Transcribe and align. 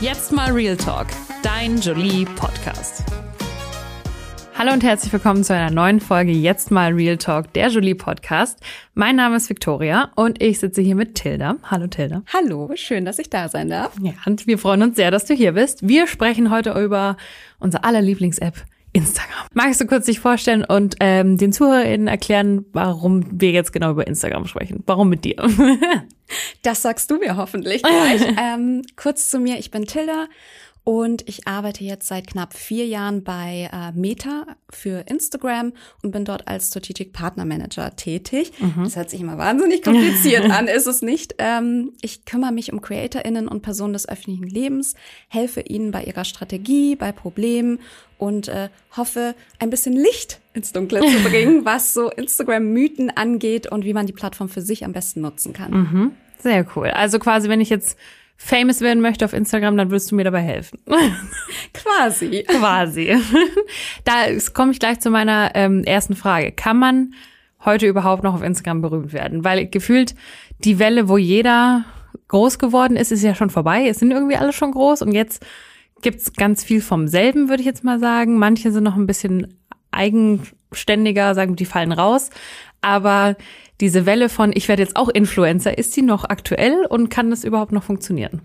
Jetzt 0.00 0.32
mal 0.32 0.50
Real 0.52 0.78
Talk, 0.78 1.08
dein 1.42 1.78
Jolie 1.78 2.24
Podcast. 2.24 3.04
Hallo 4.56 4.72
und 4.72 4.82
herzlich 4.82 5.12
willkommen 5.12 5.44
zu 5.44 5.54
einer 5.54 5.70
neuen 5.70 6.00
Folge 6.00 6.32
Jetzt 6.32 6.70
mal 6.70 6.94
Real 6.94 7.18
Talk, 7.18 7.52
der 7.52 7.68
Jolie 7.68 7.94
Podcast. 7.94 8.60
Mein 8.94 9.16
Name 9.16 9.36
ist 9.36 9.50
Victoria 9.50 10.10
und 10.16 10.42
ich 10.42 10.58
sitze 10.58 10.80
hier 10.80 10.94
mit 10.94 11.16
Tilda. 11.16 11.56
Hallo 11.64 11.86
Tilda. 11.86 12.22
Hallo, 12.32 12.70
schön, 12.76 13.04
dass 13.04 13.18
ich 13.18 13.28
da 13.28 13.50
sein 13.50 13.68
darf. 13.68 13.92
Ja, 14.00 14.14
und 14.24 14.46
wir 14.46 14.56
freuen 14.56 14.80
uns 14.80 14.96
sehr, 14.96 15.10
dass 15.10 15.26
du 15.26 15.34
hier 15.34 15.52
bist. 15.52 15.86
Wir 15.86 16.06
sprechen 16.06 16.50
heute 16.50 16.72
über 16.82 17.18
unsere 17.58 17.84
aller 17.84 18.00
Lieblings-App 18.00 18.54
Instagram. 18.92 19.46
Magst 19.54 19.80
du 19.80 19.86
kurz 19.86 20.06
dich 20.06 20.20
vorstellen 20.20 20.64
und 20.64 20.96
ähm, 21.00 21.38
den 21.38 21.52
ZuhörerInnen 21.52 22.08
erklären, 22.08 22.64
warum 22.72 23.24
wir 23.30 23.50
jetzt 23.52 23.72
genau 23.72 23.92
über 23.92 24.06
Instagram 24.06 24.46
sprechen? 24.46 24.82
Warum 24.86 25.08
mit 25.08 25.24
dir? 25.24 25.36
das 26.62 26.82
sagst 26.82 27.10
du 27.10 27.18
mir 27.18 27.36
hoffentlich 27.36 27.82
gleich. 27.84 28.22
ähm, 28.38 28.82
kurz 28.96 29.30
zu 29.30 29.38
mir, 29.38 29.58
ich 29.58 29.70
bin 29.70 29.86
Tilda 29.86 30.26
und 30.82 31.28
ich 31.28 31.46
arbeite 31.46 31.84
jetzt 31.84 32.08
seit 32.08 32.26
knapp 32.26 32.54
vier 32.54 32.86
Jahren 32.86 33.22
bei 33.22 33.70
äh, 33.72 33.92
Meta 33.92 34.46
für 34.70 35.04
Instagram 35.08 35.72
und 36.02 36.10
bin 36.10 36.24
dort 36.24 36.48
als 36.48 36.68
Strategic 36.68 37.12
Partner 37.12 37.44
Manager 37.44 37.94
tätig. 37.94 38.52
Mhm. 38.58 38.84
Das 38.84 38.96
hört 38.96 39.10
sich 39.10 39.20
immer 39.20 39.36
wahnsinnig 39.36 39.82
kompliziert 39.82 40.50
an, 40.50 40.68
ist 40.68 40.86
es 40.86 41.02
nicht. 41.02 41.34
Ähm, 41.38 41.92
ich 42.00 42.24
kümmere 42.24 42.52
mich 42.52 42.72
um 42.72 42.80
CreatorInnen 42.80 43.46
und 43.46 43.60
Personen 43.62 43.92
des 43.92 44.08
öffentlichen 44.08 44.48
Lebens, 44.48 44.94
helfe 45.28 45.60
ihnen 45.60 45.90
bei 45.90 46.02
ihrer 46.02 46.24
Strategie, 46.24 46.96
bei 46.96 47.12
Problemen 47.12 47.78
und 48.20 48.48
äh, 48.48 48.68
hoffe, 48.96 49.34
ein 49.58 49.70
bisschen 49.70 49.94
Licht 49.94 50.40
ins 50.52 50.72
Dunkle 50.72 51.00
zu 51.00 51.22
bringen, 51.28 51.64
was 51.64 51.94
so 51.94 52.10
Instagram-Mythen 52.10 53.10
angeht 53.10 53.66
und 53.66 53.84
wie 53.84 53.94
man 53.94 54.06
die 54.06 54.12
Plattform 54.12 54.48
für 54.48 54.60
sich 54.60 54.84
am 54.84 54.92
besten 54.92 55.20
nutzen 55.20 55.52
kann. 55.52 55.72
Mhm. 55.72 56.12
Sehr 56.38 56.66
cool. 56.74 56.88
Also 56.88 57.18
quasi, 57.18 57.48
wenn 57.48 57.60
ich 57.60 57.70
jetzt 57.70 57.98
famous 58.36 58.80
werden 58.80 59.02
möchte 59.02 59.24
auf 59.24 59.34
Instagram, 59.34 59.76
dann 59.76 59.90
würdest 59.90 60.10
du 60.10 60.14
mir 60.14 60.24
dabei 60.24 60.40
helfen. 60.40 60.78
Quasi. 61.74 62.44
Quasi. 62.48 63.16
Da 64.04 64.26
komme 64.54 64.72
ich 64.72 64.78
gleich 64.78 65.00
zu 65.00 65.10
meiner 65.10 65.52
ähm, 65.54 65.84
ersten 65.84 66.16
Frage. 66.16 66.50
Kann 66.50 66.78
man 66.78 67.14
heute 67.64 67.86
überhaupt 67.86 68.22
noch 68.22 68.34
auf 68.34 68.42
Instagram 68.42 68.80
berühmt 68.80 69.12
werden? 69.12 69.44
Weil 69.44 69.66
gefühlt 69.66 70.14
die 70.64 70.78
Welle, 70.78 71.08
wo 71.08 71.18
jeder 71.18 71.84
groß 72.28 72.58
geworden 72.58 72.96
ist, 72.96 73.12
ist 73.12 73.22
ja 73.22 73.34
schon 73.34 73.50
vorbei. 73.50 73.86
Es 73.86 73.98
sind 73.98 74.10
irgendwie 74.10 74.36
alle 74.36 74.54
schon 74.54 74.72
groß 74.72 75.02
und 75.02 75.12
jetzt 75.12 75.44
gibt's 76.02 76.32
ganz 76.32 76.64
viel 76.64 76.80
vom 76.80 77.08
selben, 77.08 77.48
würde 77.48 77.60
ich 77.60 77.66
jetzt 77.66 77.84
mal 77.84 77.98
sagen. 77.98 78.38
Manche 78.38 78.72
sind 78.72 78.84
noch 78.84 78.96
ein 78.96 79.06
bisschen 79.06 79.58
eigenständiger, 79.90 81.34
sagen, 81.34 81.56
die 81.56 81.64
fallen 81.64 81.92
raus. 81.92 82.30
Aber 82.80 83.36
diese 83.80 84.06
Welle 84.06 84.28
von, 84.28 84.52
ich 84.54 84.68
werde 84.68 84.82
jetzt 84.82 84.96
auch 84.96 85.08
Influencer, 85.08 85.76
ist 85.76 85.92
sie 85.92 86.02
noch 86.02 86.24
aktuell 86.24 86.86
und 86.88 87.08
kann 87.08 87.30
das 87.30 87.44
überhaupt 87.44 87.72
noch 87.72 87.82
funktionieren? 87.82 88.42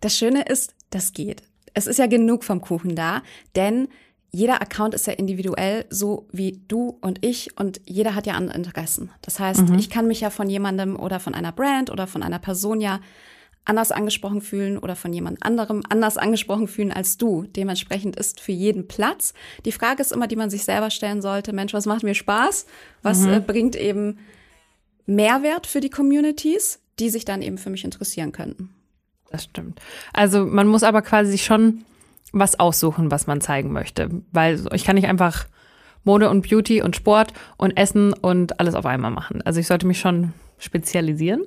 Das 0.00 0.16
Schöne 0.16 0.42
ist, 0.42 0.74
das 0.90 1.12
geht. 1.12 1.42
Es 1.72 1.86
ist 1.86 1.98
ja 1.98 2.06
genug 2.06 2.44
vom 2.44 2.60
Kuchen 2.60 2.94
da, 2.94 3.22
denn 3.56 3.88
jeder 4.30 4.60
Account 4.60 4.94
ist 4.94 5.06
ja 5.06 5.12
individuell, 5.12 5.84
so 5.90 6.26
wie 6.32 6.60
du 6.66 6.98
und 7.00 7.24
ich 7.24 7.56
und 7.56 7.80
jeder 7.84 8.16
hat 8.16 8.26
ja 8.26 8.34
andere 8.34 8.56
Interessen. 8.56 9.10
Das 9.22 9.38
heißt, 9.38 9.68
mhm. 9.68 9.78
ich 9.78 9.90
kann 9.90 10.08
mich 10.08 10.20
ja 10.20 10.30
von 10.30 10.50
jemandem 10.50 10.96
oder 10.98 11.20
von 11.20 11.34
einer 11.34 11.52
Brand 11.52 11.90
oder 11.90 12.08
von 12.08 12.22
einer 12.22 12.40
Person 12.40 12.80
ja 12.80 12.98
anders 13.64 13.92
angesprochen 13.92 14.40
fühlen 14.40 14.78
oder 14.78 14.96
von 14.96 15.12
jemand 15.12 15.42
anderem 15.42 15.82
anders 15.88 16.16
angesprochen 16.16 16.68
fühlen 16.68 16.92
als 16.92 17.16
du. 17.16 17.44
Dementsprechend 17.44 18.16
ist 18.16 18.40
für 18.40 18.52
jeden 18.52 18.86
Platz. 18.88 19.32
Die 19.64 19.72
Frage 19.72 20.02
ist 20.02 20.12
immer, 20.12 20.26
die 20.26 20.36
man 20.36 20.50
sich 20.50 20.64
selber 20.64 20.90
stellen 20.90 21.22
sollte, 21.22 21.52
Mensch, 21.52 21.72
was 21.72 21.86
macht 21.86 22.02
mir 22.02 22.14
Spaß? 22.14 22.66
Was 23.02 23.20
mhm. 23.20 23.32
äh, 23.32 23.40
bringt 23.40 23.76
eben 23.76 24.18
Mehrwert 25.06 25.66
für 25.66 25.80
die 25.80 25.90
Communities, 25.90 26.80
die 26.98 27.10
sich 27.10 27.24
dann 27.24 27.42
eben 27.42 27.58
für 27.58 27.70
mich 27.70 27.84
interessieren 27.84 28.32
könnten? 28.32 28.70
Das 29.30 29.44
stimmt. 29.44 29.80
Also 30.12 30.44
man 30.44 30.68
muss 30.68 30.82
aber 30.82 31.02
quasi 31.02 31.38
schon 31.38 31.84
was 32.32 32.58
aussuchen, 32.58 33.10
was 33.10 33.26
man 33.26 33.40
zeigen 33.40 33.72
möchte, 33.72 34.10
weil 34.32 34.64
ich 34.72 34.84
kann 34.84 34.96
nicht 34.96 35.08
einfach 35.08 35.46
Mode 36.04 36.28
und 36.28 36.48
Beauty 36.48 36.82
und 36.82 36.96
Sport 36.96 37.32
und 37.56 37.76
Essen 37.76 38.12
und 38.12 38.60
alles 38.60 38.74
auf 38.74 38.84
einmal 38.84 39.10
machen. 39.10 39.40
Also 39.42 39.60
ich 39.60 39.66
sollte 39.66 39.86
mich 39.86 40.00
schon 40.00 40.32
spezialisieren 40.58 41.46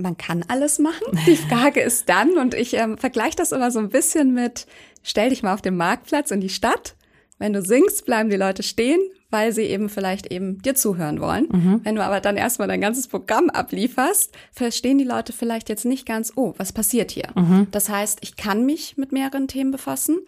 man 0.00 0.16
kann 0.16 0.44
alles 0.48 0.78
machen. 0.78 1.18
Die 1.26 1.36
Frage 1.48 1.80
ist 1.80 2.08
dann, 2.08 2.38
und 2.38 2.54
ich 2.54 2.74
ähm, 2.74 2.98
vergleiche 2.98 3.36
das 3.36 3.52
immer 3.52 3.70
so 3.70 3.78
ein 3.78 3.88
bisschen 3.88 4.32
mit, 4.32 4.66
stell 5.02 5.30
dich 5.30 5.42
mal 5.42 5.54
auf 5.54 5.62
den 5.62 5.76
Marktplatz 5.76 6.30
in 6.30 6.40
die 6.40 6.48
Stadt. 6.48 6.94
Wenn 7.38 7.52
du 7.52 7.62
singst, 7.62 8.04
bleiben 8.04 8.30
die 8.30 8.36
Leute 8.36 8.62
stehen, 8.62 9.00
weil 9.30 9.52
sie 9.52 9.62
eben 9.62 9.88
vielleicht 9.88 10.32
eben 10.32 10.60
dir 10.62 10.74
zuhören 10.74 11.20
wollen. 11.20 11.48
Mhm. 11.50 11.80
Wenn 11.84 11.94
du 11.94 12.02
aber 12.02 12.20
dann 12.20 12.36
erstmal 12.36 12.68
dein 12.68 12.80
ganzes 12.80 13.06
Programm 13.08 13.50
ablieferst, 13.50 14.34
verstehen 14.52 14.98
die 14.98 15.04
Leute 15.04 15.32
vielleicht 15.32 15.68
jetzt 15.68 15.84
nicht 15.84 16.06
ganz, 16.06 16.32
oh, 16.34 16.54
was 16.56 16.72
passiert 16.72 17.10
hier? 17.10 17.28
Mhm. 17.34 17.68
Das 17.70 17.88
heißt, 17.88 18.18
ich 18.22 18.36
kann 18.36 18.66
mich 18.66 18.96
mit 18.96 19.12
mehreren 19.12 19.46
Themen 19.46 19.70
befassen. 19.70 20.18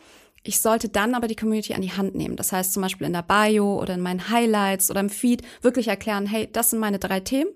Ich 0.42 0.60
sollte 0.60 0.88
dann 0.88 1.14
aber 1.14 1.28
die 1.28 1.36
Community 1.36 1.74
an 1.74 1.82
die 1.82 1.92
Hand 1.92 2.14
nehmen. 2.14 2.36
Das 2.36 2.52
heißt 2.52 2.72
zum 2.72 2.82
Beispiel 2.82 3.06
in 3.06 3.12
der 3.12 3.22
Bio 3.22 3.80
oder 3.80 3.94
in 3.94 4.00
meinen 4.00 4.30
Highlights 4.30 4.90
oder 4.90 5.00
im 5.00 5.10
Feed 5.10 5.42
wirklich 5.62 5.88
erklären, 5.88 6.26
hey, 6.26 6.48
das 6.50 6.70
sind 6.70 6.78
meine 6.78 6.98
drei 6.98 7.20
Themen 7.20 7.50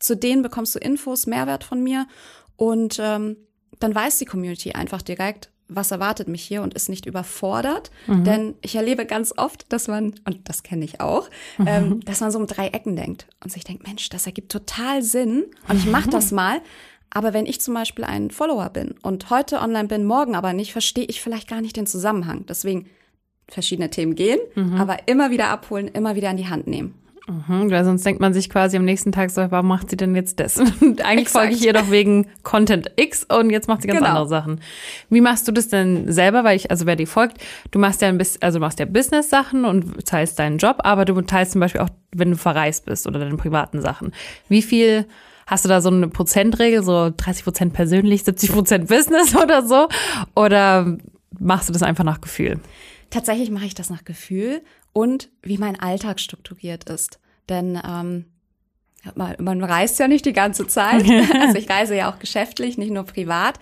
zu 0.00 0.16
denen 0.16 0.42
bekommst 0.42 0.74
du 0.74 0.80
Infos, 0.80 1.26
Mehrwert 1.26 1.62
von 1.62 1.82
mir 1.82 2.06
und 2.56 2.98
ähm, 3.00 3.36
dann 3.78 3.94
weiß 3.94 4.18
die 4.18 4.24
Community 4.24 4.72
einfach 4.72 5.02
direkt, 5.02 5.50
was 5.68 5.90
erwartet 5.90 6.28
mich 6.28 6.42
hier 6.42 6.62
und 6.62 6.74
ist 6.74 6.88
nicht 6.88 7.06
überfordert. 7.06 7.90
Mhm. 8.06 8.24
Denn 8.24 8.54
ich 8.60 8.74
erlebe 8.74 9.06
ganz 9.06 9.32
oft, 9.36 9.72
dass 9.72 9.88
man, 9.88 10.14
und 10.24 10.48
das 10.48 10.62
kenne 10.62 10.84
ich 10.84 11.00
auch, 11.00 11.30
mhm. 11.58 11.66
ähm, 11.66 12.00
dass 12.00 12.20
man 12.20 12.30
so 12.30 12.38
um 12.38 12.46
drei 12.46 12.68
Ecken 12.68 12.96
denkt 12.96 13.26
und 13.42 13.52
sich 13.52 13.64
denkt, 13.64 13.86
Mensch, 13.86 14.08
das 14.08 14.26
ergibt 14.26 14.50
total 14.50 15.02
Sinn 15.02 15.46
und 15.68 15.76
ich 15.76 15.86
mache 15.86 16.10
das 16.10 16.32
mal. 16.32 16.60
Aber 17.10 17.32
wenn 17.32 17.46
ich 17.46 17.60
zum 17.60 17.74
Beispiel 17.74 18.04
ein 18.04 18.30
Follower 18.30 18.68
bin 18.70 18.94
und 19.02 19.30
heute 19.30 19.60
online 19.60 19.88
bin, 19.88 20.04
morgen 20.04 20.36
aber 20.36 20.52
nicht, 20.52 20.72
verstehe 20.72 21.06
ich 21.06 21.20
vielleicht 21.20 21.48
gar 21.48 21.60
nicht 21.60 21.76
den 21.76 21.86
Zusammenhang. 21.86 22.46
Deswegen 22.48 22.86
verschiedene 23.48 23.90
Themen 23.90 24.14
gehen, 24.14 24.38
mhm. 24.54 24.74
aber 24.74 25.08
immer 25.08 25.30
wieder 25.30 25.48
abholen, 25.48 25.88
immer 25.88 26.14
wieder 26.14 26.30
in 26.30 26.36
die 26.36 26.48
Hand 26.48 26.66
nehmen. 26.68 26.94
Mhm, 27.30 27.70
weil 27.70 27.84
sonst 27.84 28.04
denkt 28.04 28.20
man 28.20 28.32
sich 28.32 28.50
quasi 28.50 28.76
am 28.76 28.84
nächsten 28.84 29.12
Tag 29.12 29.30
so, 29.30 29.50
warum 29.50 29.68
macht 29.68 29.90
sie 29.90 29.96
denn 29.96 30.16
jetzt 30.16 30.40
das? 30.40 30.58
Und 30.80 31.02
eigentlich 31.02 31.26
Exakt. 31.26 31.44
folge 31.44 31.54
ich 31.54 31.64
ihr 31.64 31.72
doch 31.72 31.90
wegen 31.90 32.26
Content 32.42 32.90
X 32.96 33.24
und 33.24 33.50
jetzt 33.50 33.68
macht 33.68 33.82
sie 33.82 33.88
ganz 33.88 34.00
genau. 34.00 34.10
andere 34.10 34.28
Sachen. 34.28 34.60
Wie 35.10 35.20
machst 35.20 35.46
du 35.46 35.52
das 35.52 35.68
denn 35.68 36.10
selber? 36.12 36.42
Weil 36.42 36.56
ich, 36.56 36.70
also 36.70 36.86
wer 36.86 36.96
dir 36.96 37.06
folgt, 37.06 37.38
du 37.70 37.78
machst 37.78 38.02
ja 38.02 38.08
ein 38.08 38.18
bisschen, 38.18 38.42
also 38.42 38.58
du 38.58 38.64
machst 38.64 38.80
ja 38.80 38.86
Business-Sachen 38.86 39.64
und 39.64 40.04
teilst 40.06 40.38
deinen 40.38 40.58
Job, 40.58 40.78
aber 40.80 41.04
du 41.04 41.20
teilst 41.22 41.52
zum 41.52 41.60
Beispiel 41.60 41.80
auch, 41.82 41.90
wenn 42.12 42.30
du 42.30 42.36
verreist 42.36 42.86
bist 42.86 43.06
oder 43.06 43.20
deine 43.20 43.36
privaten 43.36 43.80
Sachen. 43.80 44.12
Wie 44.48 44.62
viel 44.62 45.06
Hast 45.46 45.64
du 45.64 45.68
da 45.68 45.80
so 45.80 45.90
eine 45.90 46.06
Prozentregel, 46.06 46.84
so 46.84 47.10
30 47.16 47.42
Prozent 47.42 47.72
persönlich, 47.72 48.22
70 48.22 48.52
Prozent 48.52 48.86
Business 48.86 49.34
oder 49.42 49.66
so? 49.66 49.88
Oder 50.36 50.96
machst 51.40 51.68
du 51.68 51.72
das 51.72 51.82
einfach 51.82 52.04
nach 52.04 52.20
Gefühl? 52.20 52.60
Tatsächlich 53.10 53.50
mache 53.50 53.64
ich 53.64 53.74
das 53.74 53.90
nach 53.90 54.04
Gefühl 54.04 54.62
und 54.92 55.30
wie 55.42 55.58
mein 55.58 55.78
Alltag 55.78 56.20
strukturiert 56.20 56.88
ist. 56.88 57.18
Denn 57.48 57.80
ähm, 57.86 58.26
man 59.16 59.64
reist 59.64 59.98
ja 59.98 60.08
nicht 60.08 60.26
die 60.26 60.32
ganze 60.32 60.66
Zeit. 60.66 61.04
Also 61.40 61.58
ich 61.58 61.70
reise 61.70 61.96
ja 61.96 62.10
auch 62.10 62.18
geschäftlich, 62.18 62.78
nicht 62.78 62.92
nur 62.92 63.04
privat. 63.04 63.58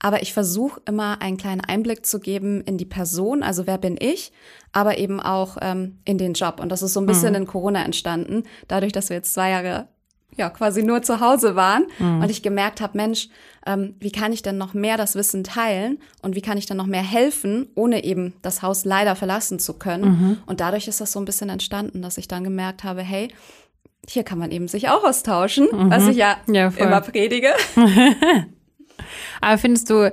Aber 0.00 0.22
ich 0.22 0.32
versuche 0.32 0.80
immer 0.86 1.20
einen 1.20 1.36
kleinen 1.36 1.60
Einblick 1.60 2.06
zu 2.06 2.20
geben 2.20 2.60
in 2.62 2.78
die 2.78 2.84
Person, 2.84 3.42
also 3.42 3.66
wer 3.66 3.78
bin 3.78 3.96
ich, 3.98 4.32
aber 4.70 4.98
eben 4.98 5.18
auch 5.18 5.56
ähm, 5.60 5.98
in 6.04 6.18
den 6.18 6.34
Job. 6.34 6.60
Und 6.60 6.70
das 6.70 6.82
ist 6.82 6.92
so 6.92 7.00
ein 7.00 7.06
bisschen 7.06 7.30
mhm. 7.30 7.36
in 7.36 7.46
Corona 7.46 7.84
entstanden, 7.84 8.44
dadurch, 8.68 8.92
dass 8.92 9.08
wir 9.08 9.16
jetzt 9.16 9.34
zwei 9.34 9.50
Jahre 9.50 9.88
ja 10.38 10.50
quasi 10.50 10.82
nur 10.82 11.02
zu 11.02 11.20
Hause 11.20 11.56
waren 11.56 11.86
mhm. 11.98 12.22
und 12.22 12.30
ich 12.30 12.42
gemerkt 12.42 12.80
habe, 12.80 12.96
Mensch, 12.96 13.28
ähm, 13.66 13.94
wie 14.00 14.12
kann 14.12 14.32
ich 14.32 14.42
denn 14.42 14.56
noch 14.56 14.74
mehr 14.74 14.96
das 14.96 15.14
Wissen 15.14 15.44
teilen 15.44 15.98
und 16.22 16.34
wie 16.34 16.40
kann 16.40 16.58
ich 16.58 16.66
dann 16.66 16.76
noch 16.76 16.86
mehr 16.86 17.02
helfen, 17.02 17.68
ohne 17.74 18.04
eben 18.04 18.34
das 18.42 18.62
Haus 18.62 18.84
leider 18.84 19.16
verlassen 19.16 19.58
zu 19.58 19.74
können. 19.74 20.04
Mhm. 20.04 20.38
Und 20.46 20.60
dadurch 20.60 20.88
ist 20.88 21.00
das 21.00 21.12
so 21.12 21.18
ein 21.18 21.24
bisschen 21.24 21.50
entstanden, 21.50 22.02
dass 22.02 22.18
ich 22.18 22.28
dann 22.28 22.44
gemerkt 22.44 22.84
habe, 22.84 23.02
hey, 23.02 23.28
hier 24.08 24.22
kann 24.22 24.38
man 24.38 24.50
eben 24.50 24.68
sich 24.68 24.88
auch 24.88 25.04
austauschen, 25.04 25.68
mhm. 25.70 25.90
was 25.90 26.08
ich 26.08 26.16
ja, 26.16 26.38
ja 26.46 26.72
immer 26.76 27.00
predige. 27.00 27.50
Aber 29.40 29.58
findest 29.58 29.90
du, 29.90 30.10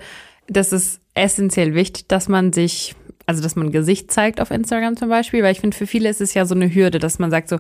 das 0.48 0.74
ist 0.74 1.00
essentiell 1.14 1.74
wichtig, 1.74 2.08
dass 2.08 2.28
man 2.28 2.52
sich 2.52 2.96
also 3.26 3.42
dass 3.42 3.56
man 3.56 3.72
Gesicht 3.72 4.12
zeigt 4.12 4.40
auf 4.40 4.52
Instagram 4.52 4.98
zum 4.98 5.10
Beispiel, 5.10 5.44
weil 5.44 5.52
ich 5.52 5.60
finde, 5.60 5.76
für 5.76 5.88
viele 5.88 6.10
ist 6.10 6.22
es 6.22 6.34
ja 6.34 6.46
so 6.46 6.56
eine 6.56 6.74
Hürde, 6.74 7.00
dass 7.00 7.20
man 7.20 7.32
sagt 7.32 7.50
so, 7.50 7.58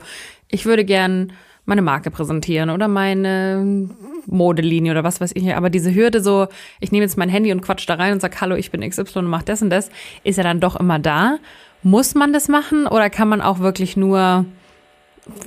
ich 0.47 0.65
würde 0.65 0.85
gern 0.85 1.33
meine 1.65 1.81
Marke 1.81 2.11
präsentieren 2.11 2.69
oder 2.69 2.87
meine 2.87 3.89
Modelinie 4.27 4.91
oder 4.91 5.03
was 5.03 5.21
weiß 5.21 5.31
ich. 5.35 5.55
Aber 5.55 5.69
diese 5.69 5.93
Hürde 5.93 6.21
so, 6.21 6.47
ich 6.79 6.91
nehme 6.91 7.03
jetzt 7.03 7.17
mein 7.17 7.29
Handy 7.29 7.51
und 7.51 7.61
quatsch 7.61 7.87
da 7.87 7.95
rein 7.95 8.13
und 8.13 8.21
sag, 8.21 8.39
hallo, 8.41 8.55
ich 8.55 8.71
bin 8.71 8.87
XY 8.87 9.19
und 9.19 9.25
mach 9.25 9.43
das 9.43 9.61
und 9.61 9.69
das, 9.69 9.89
ist 10.23 10.37
ja 10.37 10.43
dann 10.43 10.59
doch 10.59 10.75
immer 10.75 10.99
da. 10.99 11.37
Muss 11.83 12.15
man 12.15 12.33
das 12.33 12.47
machen 12.47 12.87
oder 12.87 13.09
kann 13.09 13.27
man 13.27 13.41
auch 13.41 13.59
wirklich 13.59 13.97
nur 13.97 14.45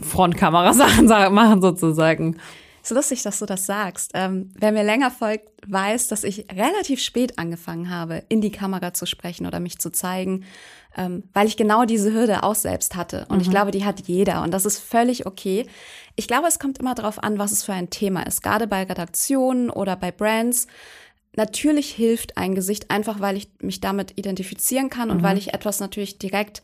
Frontkamera-Sachen 0.02 1.06
machen 1.34 1.62
sozusagen? 1.62 2.36
So 2.88 2.94
lustig, 2.94 3.22
dass 3.22 3.38
du 3.38 3.46
das 3.46 3.66
sagst. 3.66 4.12
Ähm, 4.14 4.50
wer 4.54 4.72
mir 4.72 4.82
länger 4.82 5.10
folgt, 5.10 5.48
weiß, 5.66 6.08
dass 6.08 6.24
ich 6.24 6.46
relativ 6.50 7.00
spät 7.00 7.38
angefangen 7.38 7.90
habe, 7.90 8.22
in 8.28 8.40
die 8.40 8.50
Kamera 8.50 8.94
zu 8.94 9.06
sprechen 9.06 9.46
oder 9.46 9.60
mich 9.60 9.78
zu 9.78 9.90
zeigen 9.90 10.44
ähm, 10.98 11.22
weil 11.32 11.46
ich 11.46 11.56
genau 11.56 11.84
diese 11.84 12.12
Hürde 12.12 12.42
auch 12.42 12.56
selbst 12.56 12.96
hatte. 12.96 13.24
Und 13.28 13.36
mhm. 13.36 13.42
ich 13.42 13.50
glaube, 13.50 13.70
die 13.70 13.84
hat 13.84 14.00
jeder 14.08 14.42
und 14.42 14.50
das 14.52 14.66
ist 14.66 14.78
völlig 14.78 15.26
okay. 15.26 15.66
Ich 16.16 16.26
glaube, 16.26 16.48
es 16.48 16.58
kommt 16.58 16.78
immer 16.78 16.94
darauf 16.94 17.22
an, 17.22 17.38
was 17.38 17.52
es 17.52 17.62
für 17.62 17.72
ein 17.72 17.88
Thema 17.88 18.22
ist. 18.22 18.42
Gerade 18.42 18.66
bei 18.66 18.82
Redaktionen 18.82 19.70
oder 19.70 19.96
bei 19.96 20.10
Brands. 20.10 20.66
natürlich 21.36 21.92
hilft 21.92 22.36
ein 22.36 22.56
Gesicht 22.56 22.90
einfach, 22.90 23.20
weil 23.20 23.36
ich 23.36 23.48
mich 23.60 23.80
damit 23.80 24.18
identifizieren 24.18 24.90
kann 24.90 25.08
und 25.10 25.18
Mhm. 25.18 25.22
weil 25.22 25.38
ich 25.38 25.54
etwas 25.54 25.78
natürlich 25.78 26.18
direkt 26.18 26.62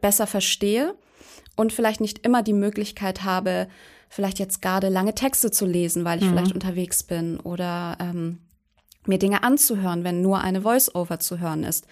besser 0.00 0.26
verstehe 0.26 0.96
und 1.54 1.72
vielleicht 1.72 2.00
nicht 2.00 2.26
immer 2.26 2.42
die 2.42 2.52
Möglichkeit 2.52 3.22
habe, 3.22 3.68
vielleicht 4.08 4.38
jetzt 4.38 4.62
gerade 4.62 4.88
lange 4.88 5.14
Texte 5.14 5.50
zu 5.50 5.66
lesen, 5.66 6.04
weil 6.04 6.18
ich 6.18 6.24
Mhm. 6.26 6.30
vielleicht 6.30 6.52
unterwegs 6.52 7.02
bin 7.02 7.38
oder 7.40 7.96
ähm, 8.00 8.38
mir 9.06 9.18
Dinge 9.18 9.42
anzuhören, 9.42 10.04
wenn 10.04 10.22
nur 10.22 10.40
eine 10.40 10.62
Voice-Over 10.62 11.18
zu 11.20 11.38
hören 11.38 11.64
ist. 11.64 11.86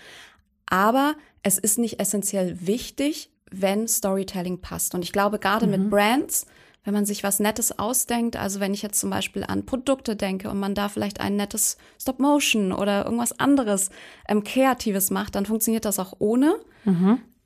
Aber 0.66 1.14
es 1.42 1.58
ist 1.58 1.78
nicht 1.78 2.00
essentiell 2.00 2.66
wichtig, 2.66 3.30
wenn 3.50 3.86
Storytelling 3.86 4.60
passt. 4.60 4.94
Und 4.94 5.02
ich 5.02 5.12
glaube, 5.12 5.38
gerade 5.38 5.66
mit 5.66 5.90
Brands, 5.90 6.46
wenn 6.82 6.94
man 6.94 7.06
sich 7.06 7.22
was 7.22 7.38
Nettes 7.38 7.78
ausdenkt, 7.78 8.36
also 8.36 8.60
wenn 8.60 8.74
ich 8.74 8.82
jetzt 8.82 8.98
zum 8.98 9.10
Beispiel 9.10 9.44
an 9.44 9.64
Produkte 9.64 10.16
denke 10.16 10.50
und 10.50 10.58
man 10.58 10.74
da 10.74 10.88
vielleicht 10.88 11.20
ein 11.20 11.36
nettes 11.36 11.76
Stop-Motion 12.00 12.72
oder 12.72 13.04
irgendwas 13.04 13.38
anderes 13.38 13.90
ähm, 14.28 14.42
Kreatives 14.42 15.10
macht, 15.10 15.34
dann 15.34 15.46
funktioniert 15.46 15.84
das 15.84 15.98
auch 15.98 16.14
ohne. 16.18 16.56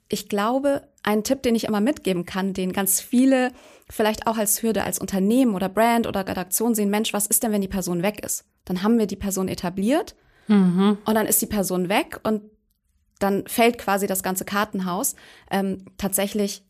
Ich 0.09 0.29
glaube, 0.29 0.89
ein 1.03 1.23
Tipp, 1.25 1.43
den 1.43 1.55
ich 1.55 1.65
immer 1.65 1.81
mitgeben 1.81 2.25
kann, 2.25 2.55
den 2.55 2.73
ganz 2.73 3.01
viele 3.01 3.53
vielleicht 3.91 4.27
auch 4.27 4.37
als 4.37 4.63
Hürde 4.63 4.85
als 4.85 4.99
Unternehmen 4.99 5.55
oder 5.55 5.69
Brand 5.69 6.07
oder 6.07 6.27
Redaktion 6.27 6.75
sehen, 6.75 6.91
Mensch, 6.91 7.13
was 7.13 7.27
ist 7.27 7.43
denn, 7.43 7.53
wenn 7.53 7.61
die 7.61 7.69
Person 7.69 8.03
weg 8.03 8.25
ist? 8.25 8.45
Dann 8.65 8.83
haben 8.83 8.99
wir 8.99 9.07
die 9.07 9.17
Person 9.17 9.49
etabliert 9.49 10.15
und 11.05 11.15
dann 11.15 11.27
ist 11.27 11.41
die 11.43 11.47
Person 11.47 11.89
weg 11.89 12.21
und 12.23 12.43
dann 13.19 13.47
fällt 13.47 13.79
quasi 13.79 14.07
das 14.07 14.23
ganze 14.23 14.45
Kartenhaus. 14.45 15.15
Ähm, 15.51 15.85
tatsächlich, 15.97 16.65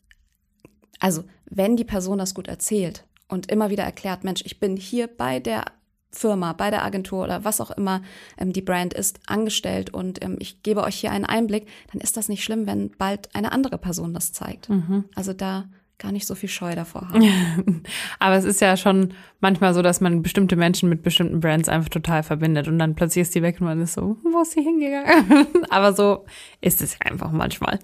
also 0.99 1.23
wenn 1.45 1.77
die 1.77 1.85
Person 1.85 2.17
das 2.17 2.33
gut 2.33 2.47
erzählt 2.47 3.05
und 3.27 3.51
immer 3.51 3.69
wieder 3.69 3.83
erklärt, 3.83 4.23
Mensch, 4.23 4.41
ich 4.45 4.59
bin 4.59 4.75
hier 4.75 5.07
bei 5.07 5.39
der 5.39 5.65
Firma, 6.11 6.53
bei 6.53 6.71
der 6.71 6.83
Agentur 6.83 7.23
oder 7.23 7.43
was 7.43 7.61
auch 7.61 7.69
immer 7.71 8.01
ähm, 8.37 8.51
die 8.51 8.63
Brand 8.63 8.95
ist, 8.95 9.19
angestellt 9.27 9.93
und 9.93 10.23
ähm, 10.23 10.37
ich 10.39 10.63
gebe 10.63 10.83
euch 10.83 10.95
hier 10.95 11.11
einen 11.11 11.25
Einblick, 11.25 11.67
dann 11.91 12.01
ist 12.01 12.17
das 12.17 12.29
nicht 12.29 12.43
schlimm, 12.43 12.65
wenn 12.65 12.89
bald 12.97 13.33
eine 13.35 13.51
andere 13.51 13.77
Person 13.77 14.13
das 14.13 14.33
zeigt. 14.33 14.69
Also 15.15 15.33
da 15.33 15.69
gar 15.99 16.11
nicht 16.11 16.25
so 16.25 16.33
viel 16.33 16.49
Scheu 16.49 16.73
davor 16.73 17.09
haben. 17.13 17.83
Aber 18.17 18.35
es 18.35 18.45
ist 18.45 18.61
ja 18.61 18.77
schon 18.77 19.13
manchmal 19.39 19.73
so, 19.73 19.81
dass 19.81 20.01
man 20.01 20.23
bestimmte 20.23 20.55
Menschen 20.55 20.89
mit 20.89 21.03
bestimmten 21.03 21.39
Brands 21.39 21.69
einfach 21.69 21.89
total 21.89 22.23
verbindet 22.23 22.67
und 22.67 22.79
dann 22.79 22.95
plötzlich 22.95 23.23
ist 23.23 23.35
die 23.35 23.41
weg 23.41 23.57
und 23.59 23.67
man 23.67 23.81
ist 23.81 23.93
so, 23.93 24.17
wo 24.23 24.41
ist 24.41 24.51
sie 24.51 24.61
hingegangen? 24.61 25.47
Aber 25.69 25.93
so 25.93 26.25
ist 26.61 26.81
es 26.81 26.93
ja 26.93 27.11
einfach 27.11 27.31
manchmal. 27.31 27.79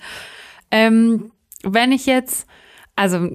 Ähm, 0.71 1.31
wenn 1.63 1.91
ich 1.91 2.05
jetzt, 2.05 2.47
also 2.95 3.29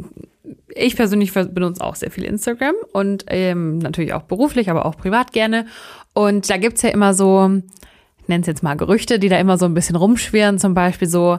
ich 0.75 0.97
persönlich 0.97 1.33
benutze 1.33 1.85
auch 1.85 1.95
sehr 1.95 2.11
viel 2.11 2.25
Instagram 2.25 2.75
und 2.93 3.25
ähm, 3.29 3.79
natürlich 3.79 4.15
auch 4.15 4.23
beruflich, 4.23 4.71
aber 4.71 4.87
auch 4.87 4.97
privat 4.97 5.33
gerne. 5.33 5.67
Und 6.13 6.49
da 6.49 6.57
gibt's 6.57 6.83
ja 6.83 6.91
immer 6.91 7.15
so, 7.15 7.61
ich 8.23 8.29
nenne 8.29 8.41
es 8.41 8.47
jetzt 8.47 8.63
mal 8.63 8.77
Gerüchte, 8.77 9.19
die 9.19 9.29
da 9.29 9.39
immer 9.39 9.59
so 9.59 9.67
ein 9.67 9.75
bisschen 9.75 9.97
rumschwirren, 9.97 10.59
zum 10.59 10.75
Beispiel 10.75 11.09
so, 11.09 11.39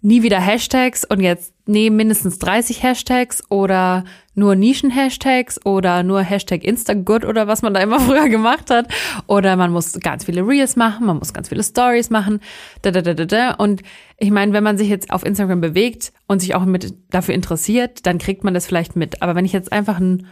nie 0.00 0.22
wieder 0.22 0.40
Hashtags 0.40 1.04
und 1.04 1.20
jetzt 1.20 1.54
nee, 1.66 1.90
mindestens 1.90 2.38
30 2.38 2.82
Hashtags 2.82 3.42
oder 3.50 4.04
nur 4.34 4.54
Nischen-Hashtags 4.54 5.64
oder 5.64 6.02
nur 6.02 6.22
Hashtag 6.22 6.64
Instagood 6.64 7.24
oder 7.24 7.46
was 7.46 7.62
man 7.62 7.74
da 7.74 7.80
immer 7.80 8.00
früher 8.00 8.28
gemacht 8.28 8.70
hat. 8.70 8.88
Oder 9.26 9.56
man 9.56 9.72
muss 9.72 9.92
ganz 10.00 10.24
viele 10.24 10.46
Reels 10.46 10.76
machen, 10.76 11.06
man 11.06 11.18
muss 11.18 11.32
ganz 11.32 11.48
viele 11.48 11.62
Stories 11.62 12.10
machen. 12.10 12.40
Da, 12.82 12.90
da, 12.90 13.02
da, 13.02 13.14
da, 13.14 13.26
da. 13.26 13.50
Und 13.52 13.82
ich 14.16 14.30
meine, 14.30 14.52
wenn 14.52 14.64
man 14.64 14.78
sich 14.78 14.88
jetzt 14.88 15.10
auf 15.10 15.24
Instagram 15.24 15.60
bewegt 15.60 16.12
und 16.26 16.40
sich 16.40 16.54
auch 16.54 16.64
mit 16.64 16.94
dafür 17.10 17.34
interessiert, 17.34 18.06
dann 18.06 18.18
kriegt 18.18 18.44
man 18.44 18.54
das 18.54 18.66
vielleicht 18.66 18.96
mit. 18.96 19.22
Aber 19.22 19.34
wenn 19.34 19.44
ich 19.44 19.52
jetzt 19.52 19.72
einfach 19.72 19.98
ein, 19.98 20.26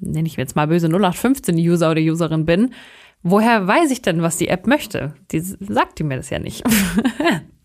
nenne 0.00 0.26
ich 0.26 0.36
jetzt 0.36 0.56
mal 0.56 0.66
böse 0.66 0.88
0815-User 0.88 1.90
oder 1.90 2.00
Userin 2.00 2.46
bin, 2.46 2.72
woher 3.22 3.66
weiß 3.66 3.90
ich 3.90 4.02
denn, 4.02 4.22
was 4.22 4.38
die 4.38 4.48
App 4.48 4.66
möchte? 4.66 5.14
Die 5.30 5.40
sagt 5.40 5.98
die 5.98 6.04
mir 6.04 6.16
das 6.16 6.30
ja 6.30 6.38
nicht. 6.38 6.64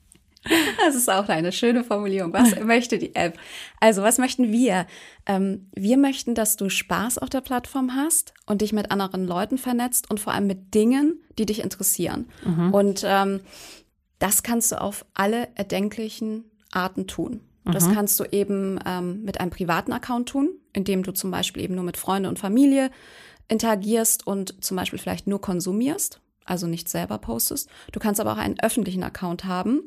Das 0.86 0.96
ist 0.96 1.10
auch 1.10 1.28
eine 1.30 1.52
schöne 1.52 1.84
Formulierung. 1.84 2.32
Was 2.32 2.60
möchte 2.64 2.98
die 3.00 3.16
App? 3.16 3.38
Also, 3.80 4.04
was 4.04 4.18
möchten 4.18 4.52
wir? 4.52 4.86
Ähm, 5.26 5.70
wir 5.76 5.98
möchten, 5.98 6.36
dass 6.36 6.56
du 6.56 6.70
Spaß 6.70 7.18
auf 7.18 7.30
der 7.30 7.42
Plattform 7.42 7.96
hast 7.96 8.34
und 8.46 8.62
dich 8.62 8.72
mit 8.74 8.92
anderen 8.92 9.26
Leuten 9.26 9.58
vernetzt 9.58 10.10
und 10.10 10.20
vor 10.20 10.34
allem 10.34 10.48
mit 10.48 10.74
Dingen, 10.74 11.24
die 11.38 11.46
dich 11.46 11.64
interessieren. 11.64 12.30
Und 12.72 13.04
ähm, 13.06 13.42
das 14.20 14.44
kannst 14.44 14.72
du 14.72 14.80
auf 14.80 15.06
alle 15.14 15.48
erdenklichen 15.56 16.46
Arten 16.72 17.08
tun. 17.08 17.42
Das 17.74 17.92
kannst 17.92 18.20
du 18.20 18.26
eben 18.26 18.80
ähm, 18.86 19.24
mit 19.24 19.40
einem 19.40 19.50
privaten 19.50 19.92
Account 19.92 20.30
tun, 20.30 20.50
indem 20.74 21.02
du 21.02 21.12
zum 21.12 21.32
Beispiel 21.32 21.64
eben 21.64 21.74
nur 21.74 21.84
mit 21.84 21.98
Freunde 21.98 22.30
und 22.30 22.38
Familie 22.38 22.92
interagierst 23.48 24.26
und 24.28 24.64
zum 24.64 24.78
Beispiel 24.78 25.00
vielleicht 25.00 25.26
nur 25.26 25.42
konsumierst, 25.42 26.22
also 26.46 26.68
nicht 26.68 26.90
selber 26.90 27.18
postest. 27.18 27.70
Du 27.92 28.00
kannst 28.00 28.22
aber 28.22 28.34
auch 28.34 28.38
einen 28.38 28.60
öffentlichen 28.60 29.04
Account 29.04 29.46
haben. 29.46 29.82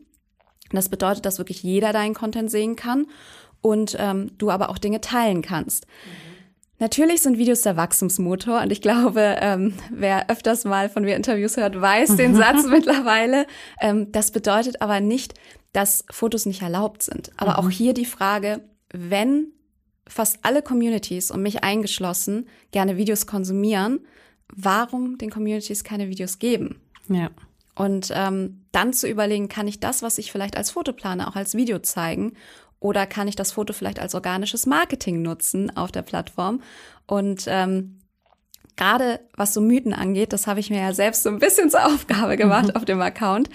Das 0.73 0.89
bedeutet, 0.89 1.27
dass 1.27 1.39
wirklich 1.39 1.63
jeder 1.63 1.93
deinen 1.93 2.15
Content 2.15 2.51
sehen 2.51 2.77
kann 2.77 3.07
und 3.61 3.97
ähm, 3.99 4.31
du 4.39 4.51
aber 4.51 4.71
auch 4.71 4.79
Dinge 4.79 5.01
teilen 5.01 5.43
kannst. 5.43 5.87
Natürlich 6.81 7.23
sind 7.23 7.39
Videos 7.39 7.63
der 7.63 7.77
Wachstumsmotor 7.77 8.63
und 8.63 8.71
ich 8.71 8.81
glaube, 8.81 9.37
ähm, 9.41 9.75
wer 9.91 10.31
öfters 10.31 10.65
mal 10.65 10.89
von 10.89 11.05
mir 11.05 11.17
Interviews 11.17 11.57
hört, 11.57 11.81
weiß 11.81 12.17
den 12.17 12.35
Satz 12.37 12.67
mittlerweile. 12.69 13.47
Ähm, 13.81 14.13
das 14.13 14.31
bedeutet 14.31 14.81
aber 14.81 15.01
nicht, 15.01 15.35
dass 15.73 16.05
Fotos 16.11 16.47
nicht 16.47 16.63
erlaubt 16.63 17.03
sind. 17.03 17.33
Aber 17.37 17.59
auch 17.59 17.69
hier 17.69 17.95
die 17.95 18.05
Frage, 18.05 18.61
wenn 18.93 19.49
fast 20.07 20.39
alle 20.43 20.63
Communities 20.63 21.31
und 21.31 21.43
mich 21.43 21.65
eingeschlossen 21.65 22.47
gerne 22.71 22.97
Videos 22.97 23.27
konsumieren, 23.27 24.01
warum 24.55 25.19
den 25.19 25.31
Communities 25.31 25.85
keine 25.85 26.09
Videos 26.09 26.39
geben? 26.39 26.81
ja. 27.09 27.31
Und 27.79 28.11
ähm, 28.13 28.65
dann 28.73 28.93
zu 28.93 29.09
überlegen, 29.09 29.49
kann 29.49 29.69
ich 29.69 29.79
das, 29.79 30.03
was 30.03 30.19
ich 30.19 30.33
vielleicht 30.33 30.57
als 30.57 30.73
Foto 30.73 30.93
plane, 30.93 31.29
auch 31.29 31.37
als 31.37 31.55
Video 31.55 31.79
zeigen? 31.79 32.33
Oder 32.81 33.07
kann 33.07 33.29
ich 33.29 33.37
das 33.37 33.53
Foto 33.53 33.73
vielleicht 33.73 34.01
als 34.01 34.17
organisches 34.17 34.67
Marketing 34.67 35.23
nutzen 35.23 35.77
auf 35.77 35.93
der 35.93 36.03
Plattform? 36.03 36.61
Und 37.07 37.45
ähm, 37.47 38.01
gerade 38.77 39.21
was 39.37 39.55
so 39.55 39.61
Mythen 39.61 39.95
angeht, 39.95 40.33
das 40.33 40.49
habe 40.49 40.59
ich 40.59 40.71
mir 40.71 40.81
ja 40.81 40.93
selbst 40.93 41.23
so 41.23 41.29
ein 41.29 41.39
bisschen 41.39 41.71
zur 41.71 41.87
Aufgabe 41.87 42.37
gemacht 42.37 42.75
auf 42.75 42.85
dem 42.85 43.01
Account, 43.01 43.49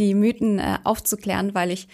die 0.00 0.14
Mythen 0.14 0.58
äh, 0.58 0.78
aufzuklären, 0.82 1.54
weil 1.54 1.70
ich 1.70 1.86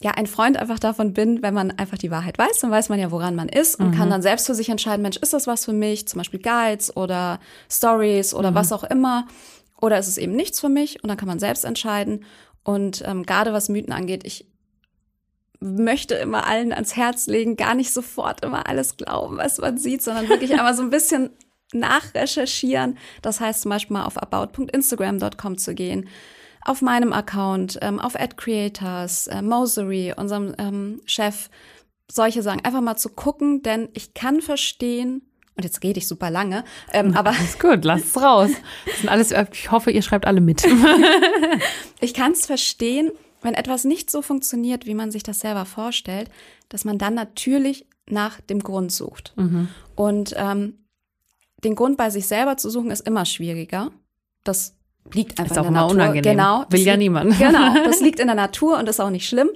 ja 0.00 0.10
ein 0.10 0.26
Freund 0.26 0.56
einfach 0.56 0.80
davon 0.80 1.12
bin, 1.12 1.40
wenn 1.40 1.54
man 1.54 1.70
einfach 1.70 1.98
die 1.98 2.10
Wahrheit 2.10 2.36
weiß, 2.36 2.58
dann 2.58 2.72
weiß 2.72 2.88
man 2.88 2.98
ja, 2.98 3.12
woran 3.12 3.36
man 3.36 3.48
ist 3.48 3.76
und 3.76 3.92
kann 3.92 4.10
dann 4.10 4.22
selbst 4.22 4.46
für 4.46 4.54
sich 4.54 4.68
entscheiden, 4.68 5.02
Mensch, 5.02 5.16
ist 5.16 5.32
das 5.32 5.46
was 5.46 5.64
für 5.64 5.72
mich? 5.72 6.06
Zum 6.06 6.18
Beispiel 6.18 6.40
Guides 6.40 6.94
oder 6.96 7.38
Stories 7.70 8.34
oder 8.34 8.54
was 8.54 8.72
auch 8.72 8.84
immer. 8.84 9.26
Oder 9.80 9.98
ist 9.98 10.08
es 10.08 10.18
eben 10.18 10.34
nichts 10.34 10.60
für 10.60 10.68
mich? 10.68 11.02
Und 11.02 11.08
dann 11.08 11.16
kann 11.16 11.28
man 11.28 11.38
selbst 11.38 11.64
entscheiden. 11.64 12.24
Und 12.62 13.02
ähm, 13.06 13.24
gerade 13.24 13.52
was 13.52 13.68
Mythen 13.68 13.92
angeht, 13.92 14.24
ich 14.24 14.46
möchte 15.60 16.14
immer 16.14 16.46
allen 16.46 16.72
ans 16.72 16.96
Herz 16.96 17.26
legen, 17.26 17.56
gar 17.56 17.74
nicht 17.74 17.92
sofort 17.92 18.44
immer 18.44 18.68
alles 18.68 18.96
glauben, 18.96 19.36
was 19.38 19.58
man 19.58 19.78
sieht, 19.78 20.02
sondern 20.02 20.28
wirklich 20.28 20.52
einmal 20.58 20.74
so 20.74 20.82
ein 20.82 20.90
bisschen 20.90 21.30
nachrecherchieren. 21.72 22.98
Das 23.22 23.40
heißt 23.40 23.62
zum 23.62 23.70
Beispiel 23.70 23.94
mal 23.94 24.04
auf 24.04 24.20
about.instagram.com 24.20 25.58
zu 25.58 25.74
gehen, 25.74 26.08
auf 26.62 26.82
meinem 26.82 27.12
Account, 27.12 27.78
ähm, 27.82 28.00
auf 28.00 28.18
AdCreators, 28.18 29.28
äh, 29.28 29.42
Mosery, 29.42 30.12
unserem 30.16 30.54
ähm, 30.58 31.00
Chef, 31.06 31.48
solche 32.10 32.42
Sachen. 32.42 32.64
Einfach 32.64 32.80
mal 32.80 32.96
zu 32.96 33.10
gucken, 33.10 33.62
denn 33.62 33.88
ich 33.94 34.14
kann 34.14 34.40
verstehen, 34.40 35.22
und 35.56 35.64
jetzt 35.64 35.82
rede 35.82 35.98
ich 35.98 36.06
super 36.06 36.30
lange, 36.30 36.64
ähm, 36.92 37.14
aber 37.16 37.30
Ist 37.30 37.58
gut, 37.60 37.84
lasst 37.84 38.16
es 38.16 38.22
raus. 38.22 38.50
Das 38.86 38.98
sind 39.00 39.08
alles, 39.08 39.32
ich 39.52 39.70
hoffe, 39.70 39.90
ihr 39.90 40.02
schreibt 40.02 40.26
alle 40.26 40.40
mit. 40.40 40.62
ich 42.00 42.14
kann 42.14 42.32
es 42.32 42.46
verstehen, 42.46 43.10
wenn 43.42 43.54
etwas 43.54 43.84
nicht 43.84 44.10
so 44.10 44.22
funktioniert, 44.22 44.86
wie 44.86 44.94
man 44.94 45.10
sich 45.10 45.22
das 45.22 45.40
selber 45.40 45.64
vorstellt, 45.64 46.30
dass 46.68 46.84
man 46.84 46.98
dann 46.98 47.14
natürlich 47.14 47.86
nach 48.08 48.40
dem 48.40 48.60
Grund 48.60 48.92
sucht. 48.92 49.34
Und 49.94 50.34
ähm, 50.36 50.74
den 51.64 51.74
Grund 51.74 51.96
bei 51.96 52.10
sich 52.10 52.26
selber 52.26 52.56
zu 52.56 52.70
suchen, 52.70 52.90
ist 52.90 53.06
immer 53.06 53.24
schwieriger. 53.24 53.90
Das 54.44 54.74
liegt 55.12 55.38
einfach 55.40 55.56
Ist 55.56 55.58
auch 55.58 55.66
in 55.68 55.72
der 55.74 55.82
immer 55.82 55.88
Natur. 55.88 55.94
unangenehm. 56.02 56.22
Genau. 56.36 56.64
Will 56.70 56.80
ja 56.80 56.92
liegt- 56.92 56.98
niemand. 57.02 57.38
Genau. 57.38 57.74
Das 57.84 58.00
liegt 58.00 58.20
in 58.20 58.26
der 58.26 58.36
Natur 58.36 58.78
und 58.78 58.88
ist 58.88 59.00
auch 59.00 59.10
nicht 59.10 59.28
schlimm. 59.28 59.48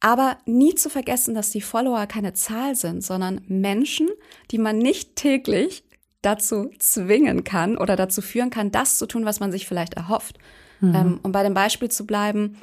Aber 0.00 0.38
nie 0.46 0.74
zu 0.74 0.90
vergessen, 0.90 1.34
dass 1.34 1.50
die 1.50 1.60
Follower 1.60 2.06
keine 2.06 2.32
Zahl 2.32 2.76
sind, 2.76 3.02
sondern 3.02 3.40
Menschen, 3.48 4.08
die 4.50 4.58
man 4.58 4.78
nicht 4.78 5.16
täglich 5.16 5.84
dazu 6.22 6.70
zwingen 6.78 7.44
kann 7.44 7.76
oder 7.76 7.96
dazu 7.96 8.22
führen 8.22 8.50
kann, 8.50 8.70
das 8.70 8.98
zu 8.98 9.06
tun, 9.06 9.24
was 9.24 9.40
man 9.40 9.50
sich 9.50 9.66
vielleicht 9.66 9.94
erhofft. 9.94 10.38
Ähm, 10.94 11.20
um 11.22 11.32
bei 11.32 11.42
dem 11.42 11.54
Beispiel 11.54 11.90
zu 11.90 12.06
bleiben, 12.06 12.56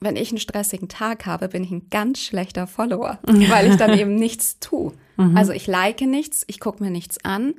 wenn 0.00 0.16
ich 0.16 0.30
einen 0.30 0.38
stressigen 0.38 0.88
Tag 0.88 1.24
habe, 1.24 1.48
bin 1.48 1.64
ich 1.64 1.70
ein 1.70 1.88
ganz 1.88 2.20
schlechter 2.20 2.66
Follower, 2.66 3.18
weil 3.26 3.70
ich 3.70 3.76
dann 3.76 3.98
eben 3.98 4.14
nichts 4.14 4.58
tue. 4.60 4.92
Also 5.34 5.52
ich 5.52 5.66
like 5.66 6.02
nichts, 6.02 6.44
ich 6.46 6.60
gucke 6.60 6.84
mir 6.84 6.90
nichts 6.90 7.24
an 7.24 7.54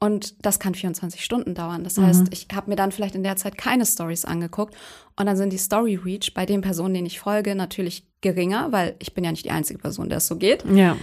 und 0.00 0.44
das 0.44 0.60
kann 0.60 0.74
24 0.74 1.24
Stunden 1.24 1.54
dauern. 1.54 1.82
Das 1.82 1.98
heißt, 1.98 2.28
ich 2.30 2.46
habe 2.54 2.70
mir 2.70 2.76
dann 2.76 2.92
vielleicht 2.92 3.16
in 3.16 3.24
der 3.24 3.36
Zeit 3.36 3.58
keine 3.58 3.84
Stories 3.84 4.24
angeguckt 4.24 4.74
und 5.16 5.26
dann 5.26 5.36
sind 5.36 5.52
die 5.52 5.58
Story 5.58 5.96
Reach 5.96 6.34
bei 6.34 6.46
den 6.46 6.60
Personen, 6.60 6.94
denen 6.94 7.06
ich 7.06 7.18
folge, 7.18 7.54
natürlich 7.56 8.04
geringer, 8.20 8.70
weil 8.70 8.94
ich 9.00 9.14
bin 9.14 9.24
ja 9.24 9.32
nicht 9.32 9.44
die 9.44 9.50
einzige 9.50 9.80
Person, 9.80 10.08
der 10.08 10.18
es 10.18 10.26
so 10.26 10.36
geht. 10.36 10.64
ja. 10.72 10.96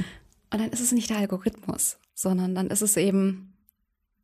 Und 0.54 0.62
dann 0.62 0.70
ist 0.70 0.80
es 0.80 0.94
nicht 0.94 1.10
der 1.10 1.18
Algorithmus, 1.18 1.98
sondern 2.14 2.56
dann 2.56 2.68
ist 2.68 2.82
es 2.82 2.96
eben 2.96 3.54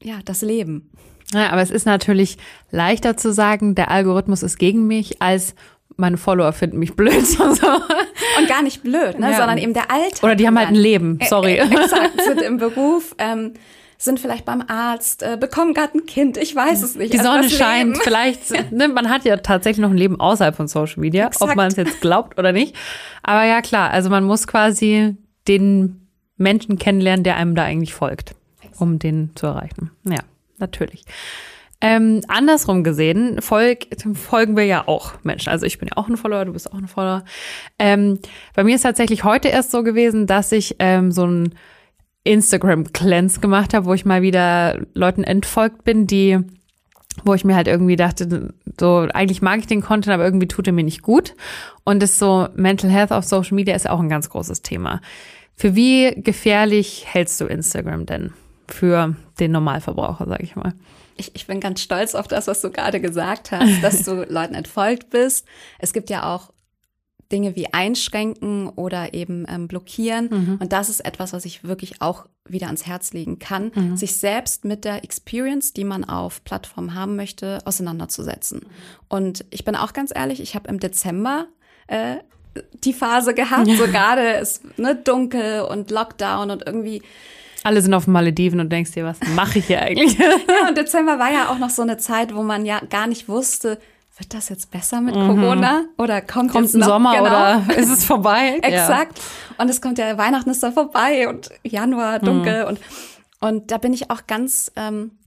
ja 0.01 0.19
das 0.23 0.41
Leben. 0.41 0.91
Ja, 1.33 1.49
aber 1.49 1.61
es 1.61 1.71
ist 1.71 1.85
natürlich 1.85 2.37
leichter 2.69 3.17
zu 3.17 3.33
sagen, 3.33 3.75
der 3.75 3.91
Algorithmus 3.91 4.41
ist 4.43 4.57
gegen 4.57 4.87
mich, 4.87 5.21
als 5.21 5.55
meine 5.97 6.17
Follower 6.17 6.53
finden 6.53 6.79
mich 6.79 6.95
blöd. 6.95 7.11
So. 7.25 7.43
Und 7.43 8.47
gar 8.47 8.61
nicht 8.61 8.81
blöd, 8.81 9.19
ne? 9.19 9.31
Ja. 9.31 9.37
sondern 9.37 9.57
eben 9.57 9.73
der 9.73 9.91
Alltag. 9.91 10.23
Oder 10.23 10.35
die 10.35 10.47
haben 10.47 10.57
halt 10.57 10.69
ein. 10.69 10.75
Leben, 10.75 11.19
sorry. 11.27 11.55
Äh, 11.55 11.65
exakt, 11.69 12.21
sind 12.21 12.41
im 12.41 12.57
Beruf, 12.57 13.13
ähm, 13.17 13.53
sind 14.03 14.19
vielleicht 14.19 14.45
beim 14.45 14.63
Arzt, 14.67 15.21
äh, 15.21 15.37
bekommen 15.39 15.75
gerade 15.75 15.95
ein 15.97 16.07
Kind, 16.07 16.37
ich 16.37 16.55
weiß 16.55 16.81
es 16.81 16.95
nicht. 16.95 17.13
Die 17.13 17.19
Also 17.19 17.31
Sonne 17.31 17.49
scheint, 17.49 17.93
Leben. 17.93 18.01
vielleicht, 18.03 18.49
ne, 18.71 18.87
man 18.87 19.09
hat 19.09 19.25
ja 19.25 19.37
tatsächlich 19.37 19.81
noch 19.81 19.91
ein 19.91 19.97
Leben 19.97 20.19
außerhalb 20.19 20.55
von 20.55 20.67
Social 20.67 20.99
Media, 20.99 21.27
ob 21.27 21.33
Exakt. 21.33 21.55
man 21.55 21.67
es 21.67 21.75
jetzt 21.75 22.01
glaubt 22.01 22.39
oder 22.39 22.51
nicht. 22.51 22.75
Aber 23.21 23.43
ja, 23.43 23.61
klar, 23.61 23.91
also 23.91 24.09
man 24.09 24.23
muss 24.23 24.47
quasi 24.47 25.15
den 25.47 26.07
Menschen 26.37 26.79
kennenlernen, 26.79 27.23
der 27.23 27.35
einem 27.35 27.53
da 27.53 27.63
eigentlich 27.63 27.93
folgt, 27.93 28.33
um 28.79 28.97
den 28.97 29.31
zu 29.35 29.45
erreichen. 29.45 29.91
Ja, 30.03 30.21
natürlich. 30.57 31.05
Ähm, 31.79 32.21
andersrum 32.27 32.83
gesehen 32.83 33.41
folg, 33.41 33.87
folgen 34.15 34.57
wir 34.57 34.65
ja 34.65 34.87
auch 34.87 35.13
Menschen. 35.23 35.49
Also 35.49 35.67
ich 35.67 35.77
bin 35.77 35.89
ja 35.89 35.97
auch 35.97 36.07
ein 36.07 36.17
Follower, 36.17 36.45
du 36.45 36.53
bist 36.53 36.71
auch 36.71 36.77
ein 36.77 36.87
Follower. 36.87 37.23
Ähm, 37.77 38.19
bei 38.55 38.63
mir 38.63 38.75
ist 38.75 38.81
tatsächlich 38.81 39.23
heute 39.23 39.47
erst 39.49 39.71
so 39.71 39.83
gewesen, 39.83 40.25
dass 40.25 40.51
ich 40.51 40.75
ähm, 40.79 41.11
so 41.11 41.25
ein 41.25 41.55
Instagram-Cleanse 42.23 43.39
gemacht 43.39 43.73
habe, 43.73 43.85
wo 43.85 43.93
ich 43.93 44.05
mal 44.05 44.21
wieder 44.21 44.79
Leuten 44.93 45.23
entfolgt 45.23 45.83
bin, 45.83 46.07
die, 46.07 46.39
wo 47.23 47.33
ich 47.33 47.43
mir 47.43 47.55
halt 47.55 47.67
irgendwie 47.67 47.95
dachte, 47.95 48.53
so 48.79 49.07
eigentlich 49.13 49.41
mag 49.41 49.59
ich 49.59 49.67
den 49.67 49.81
Content, 49.81 50.13
aber 50.13 50.25
irgendwie 50.25 50.47
tut 50.47 50.67
er 50.67 50.73
mir 50.73 50.83
nicht 50.83 51.01
gut. 51.01 51.35
Und 51.83 52.01
das 52.01 52.19
so 52.19 52.47
Mental 52.55 52.89
Health 52.89 53.11
auf 53.11 53.25
Social 53.25 53.55
Media 53.55 53.75
ist 53.75 53.89
auch 53.89 53.99
ein 53.99 54.09
ganz 54.09 54.29
großes 54.29 54.61
Thema. 54.61 55.01
Für 55.55 55.75
wie 55.75 56.15
gefährlich 56.15 57.05
hältst 57.07 57.41
du 57.41 57.45
Instagram 57.45 58.05
denn 58.05 58.33
für 58.67 59.15
den 59.39 59.51
Normalverbraucher, 59.51 60.25
sag 60.27 60.41
ich 60.41 60.55
mal? 60.55 60.73
Ich, 61.17 61.35
ich 61.35 61.45
bin 61.45 61.59
ganz 61.59 61.81
stolz 61.81 62.15
auf 62.15 62.27
das, 62.27 62.47
was 62.47 62.61
du 62.61 62.71
gerade 62.71 63.01
gesagt 63.01 63.51
hast, 63.51 63.83
dass 63.83 64.03
du 64.03 64.23
Leuten 64.29 64.55
entfolgt 64.55 65.09
bist. 65.09 65.45
Es 65.77 65.93
gibt 65.93 66.09
ja 66.09 66.33
auch 66.33 66.51
Dinge 67.31 67.55
wie 67.55 67.73
einschränken 67.73 68.67
oder 68.69 69.13
eben 69.13 69.45
ähm, 69.47 69.67
blockieren. 69.67 70.57
Und 70.59 70.73
das 70.73 70.89
ist 70.89 70.99
etwas, 71.05 71.33
was 71.33 71.45
ich 71.45 71.63
wirklich 71.63 72.01
auch 72.01 72.25
wieder 72.45 72.67
ans 72.67 72.85
Herz 72.85 73.13
legen 73.13 73.39
kann, 73.39 73.71
sich 73.95 74.17
selbst 74.17 74.65
mit 74.65 74.83
der 74.83 75.03
Experience, 75.03 75.73
die 75.73 75.83
man 75.83 76.03
auf 76.03 76.43
Plattformen 76.43 76.93
haben 76.95 77.15
möchte, 77.15 77.59
auseinanderzusetzen. 77.65 78.61
Und 79.07 79.45
ich 79.51 79.63
bin 79.63 79.75
auch 79.75 79.93
ganz 79.93 80.11
ehrlich, 80.13 80.41
ich 80.41 80.55
habe 80.55 80.67
im 80.67 80.79
Dezember 80.79 81.47
äh, 81.87 82.17
die 82.83 82.93
Phase 82.93 83.33
gehabt, 83.33 83.67
so 83.67 83.85
gerade 83.85 84.31
ist 84.33 84.77
ne, 84.77 84.95
dunkel 84.95 85.61
und 85.61 85.91
Lockdown 85.91 86.51
und 86.51 86.63
irgendwie 86.65 87.01
Alle 87.63 87.81
sind 87.81 87.93
auf 87.93 88.05
den 88.05 88.13
Malediven 88.13 88.59
und 88.59 88.69
denkst 88.71 88.91
dir, 88.91 89.05
was 89.05 89.19
mache 89.35 89.59
ich 89.59 89.67
hier 89.67 89.81
eigentlich? 89.83 90.17
Ja, 90.17 90.67
und 90.67 90.77
Dezember 90.77 91.19
war 91.19 91.31
ja 91.31 91.49
auch 91.49 91.59
noch 91.59 91.69
so 91.69 91.81
eine 91.81 91.97
Zeit, 91.97 92.35
wo 92.35 92.43
man 92.43 92.65
ja 92.65 92.81
gar 92.89 93.07
nicht 93.07 93.29
wusste, 93.29 93.79
wird 94.21 94.33
das 94.33 94.49
jetzt 94.49 94.69
besser 94.71 95.01
mit 95.01 95.15
Corona 95.15 95.85
oder 95.97 96.21
kommt, 96.21 96.49
Mhm. 96.49 96.51
Kommt 96.53 96.65
jetzt 96.65 96.75
ein 96.75 96.79
noch, 96.79 96.87
Sommer 96.87 97.15
genau. 97.15 97.25
oder 97.25 97.77
ist 97.77 97.89
es 97.89 98.05
vorbei? 98.05 98.59
Exakt. 98.61 99.19
Und 99.57 99.69
es 99.69 99.81
kommt 99.81 99.97
ja, 99.97 100.17
Weihnachten 100.17 100.49
ist 100.51 100.61
da 100.63 100.71
vorbei 100.71 101.27
und 101.27 101.49
Januar 101.63 102.19
Mhm. 102.21 102.25
dunkel 102.25 102.63
und 102.65 102.79
und 103.43 103.71
da 103.71 103.79
bin 103.79 103.91
ich 103.91 104.11
auch 104.11 104.27
ganz, 104.27 104.71
ähm, 104.75 105.17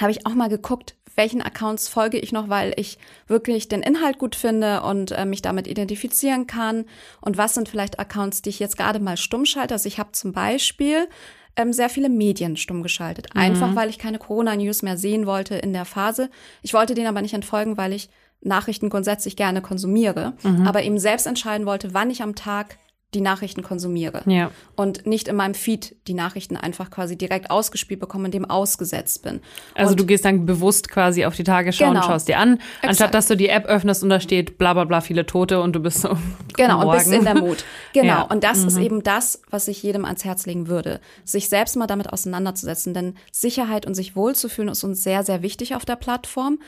habe 0.00 0.10
ich 0.10 0.26
auch 0.26 0.34
mal 0.34 0.48
geguckt, 0.48 0.96
welchen 1.14 1.40
Accounts 1.40 1.88
folge 1.88 2.18
ich 2.18 2.32
noch, 2.32 2.48
weil 2.48 2.72
ich 2.76 2.98
wirklich 3.28 3.68
den 3.68 3.80
Inhalt 3.82 4.18
gut 4.18 4.34
finde 4.34 4.82
und 4.82 5.12
äh, 5.12 5.24
mich 5.24 5.40
damit 5.40 5.68
identifizieren 5.68 6.48
kann. 6.48 6.86
Und 7.20 7.38
was 7.38 7.54
sind 7.54 7.68
vielleicht 7.68 8.00
Accounts, 8.00 8.42
die 8.42 8.48
ich 8.50 8.58
jetzt 8.58 8.76
gerade 8.76 8.98
mal 8.98 9.16
stumm 9.16 9.44
schalte? 9.46 9.74
Also 9.74 9.86
ich 9.86 10.00
habe 10.00 10.10
zum 10.10 10.32
Beispiel 10.32 11.06
ähm, 11.54 11.72
sehr 11.72 11.88
viele 11.88 12.08
Medien 12.08 12.56
stumm 12.56 12.82
geschaltet. 12.82 13.28
Einfach 13.36 13.76
weil 13.76 13.88
ich 13.88 14.00
keine 14.00 14.18
Corona-News 14.18 14.82
mehr 14.82 14.96
sehen 14.96 15.24
wollte 15.26 15.54
in 15.54 15.72
der 15.72 15.84
Phase. 15.84 16.30
Ich 16.62 16.74
wollte 16.74 16.94
denen 16.94 17.06
aber 17.06 17.22
nicht 17.22 17.34
entfolgen, 17.34 17.76
weil 17.76 17.92
ich 17.92 18.08
Nachrichten 18.44 18.90
grundsätzlich 18.90 19.36
gerne 19.36 19.62
konsumiere, 19.62 20.34
aber 20.66 20.82
eben 20.82 20.98
selbst 20.98 21.26
entscheiden 21.26 21.66
wollte, 21.66 21.94
wann 21.94 22.10
ich 22.10 22.22
am 22.22 22.34
Tag 22.34 22.78
die 23.14 23.20
Nachrichten 23.20 23.62
konsumiere. 23.62 24.22
Ja. 24.26 24.50
Und 24.76 25.06
nicht 25.06 25.28
in 25.28 25.36
meinem 25.36 25.54
Feed 25.54 25.96
die 26.06 26.14
Nachrichten 26.14 26.56
einfach 26.56 26.90
quasi 26.90 27.16
direkt 27.16 27.50
ausgespielt 27.50 28.00
bekomme, 28.00 28.30
dem 28.30 28.44
ausgesetzt 28.44 29.22
bin. 29.22 29.40
Also 29.74 29.92
und 29.92 30.00
du 30.00 30.06
gehst 30.06 30.24
dann 30.24 30.46
bewusst 30.46 30.90
quasi 30.90 31.24
auf 31.24 31.36
die 31.36 31.44
Tagesschau 31.44 31.86
und 31.86 31.94
Genau. 31.94 32.06
schaust 32.06 32.28
dir 32.28 32.38
an, 32.38 32.58
anstatt 32.82 32.90
Exakt. 32.90 33.14
dass 33.14 33.26
du 33.28 33.36
die 33.36 33.48
App 33.48 33.66
öffnest 33.66 34.02
und 34.02 34.08
da 34.08 34.20
steht 34.20 34.58
bla 34.58 34.74
bla 34.74 34.84
bla 34.84 35.00
viele 35.00 35.26
Tote 35.26 35.60
und 35.60 35.74
du 35.74 35.80
bist 35.80 36.00
so. 36.00 36.16
Genau, 36.56 36.88
und 36.88 36.96
bist 36.96 37.12
in 37.12 37.24
der 37.24 37.34
Mut. 37.34 37.64
Genau. 37.92 38.06
Ja. 38.06 38.22
Und 38.22 38.44
das 38.44 38.62
ist 38.62 38.76
eben 38.76 39.02
das, 39.02 39.42
was 39.50 39.66
ich 39.66 39.82
jedem 39.82 40.04
ans 40.04 40.24
Herz 40.24 40.46
legen 40.46 40.68
würde. 40.68 41.00
Sich 41.24 41.48
selbst 41.48 41.76
mal 41.76 41.86
damit 41.88 42.12
auseinanderzusetzen. 42.12 42.94
Denn 42.94 43.14
Sicherheit 43.32 43.86
und 43.86 43.94
sich 43.94 44.14
wohlzufühlen 44.14 44.68
ist 44.70 44.84
uns 44.84 45.02
sehr, 45.02 45.24
sehr 45.24 45.42
wichtig 45.42 45.74
auf 45.74 45.84
der 45.84 45.96
Plattform. 45.96 46.58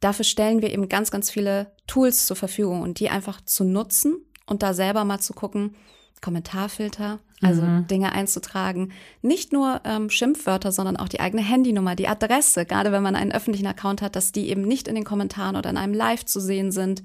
Dafür 0.00 0.24
stellen 0.24 0.62
wir 0.62 0.72
eben 0.72 0.88
ganz, 0.88 1.10
ganz 1.10 1.30
viele 1.30 1.72
Tools 1.86 2.26
zur 2.26 2.36
Verfügung 2.36 2.82
und 2.82 2.98
die 2.98 3.08
einfach 3.08 3.40
zu 3.40 3.64
nutzen 3.64 4.16
und 4.46 4.62
da 4.62 4.74
selber 4.74 5.04
mal 5.04 5.20
zu 5.20 5.32
gucken, 5.32 5.76
Kommentarfilter, 6.22 7.18
also 7.42 7.62
Dinge 7.90 8.12
einzutragen. 8.12 8.92
Nicht 9.22 9.52
nur 9.52 9.80
ähm, 9.84 10.10
Schimpfwörter, 10.10 10.72
sondern 10.72 10.96
auch 10.96 11.08
die 11.08 11.20
eigene 11.20 11.42
Handynummer, 11.42 11.94
die 11.94 12.08
Adresse, 12.08 12.64
gerade 12.64 12.92
wenn 12.92 13.02
man 13.02 13.16
einen 13.16 13.32
öffentlichen 13.32 13.66
Account 13.66 14.02
hat, 14.02 14.16
dass 14.16 14.32
die 14.32 14.48
eben 14.48 14.62
nicht 14.62 14.88
in 14.88 14.94
den 14.94 15.04
Kommentaren 15.04 15.56
oder 15.56 15.70
in 15.70 15.76
einem 15.76 15.94
Live 15.94 16.24
zu 16.24 16.40
sehen 16.40 16.72
sind. 16.72 17.02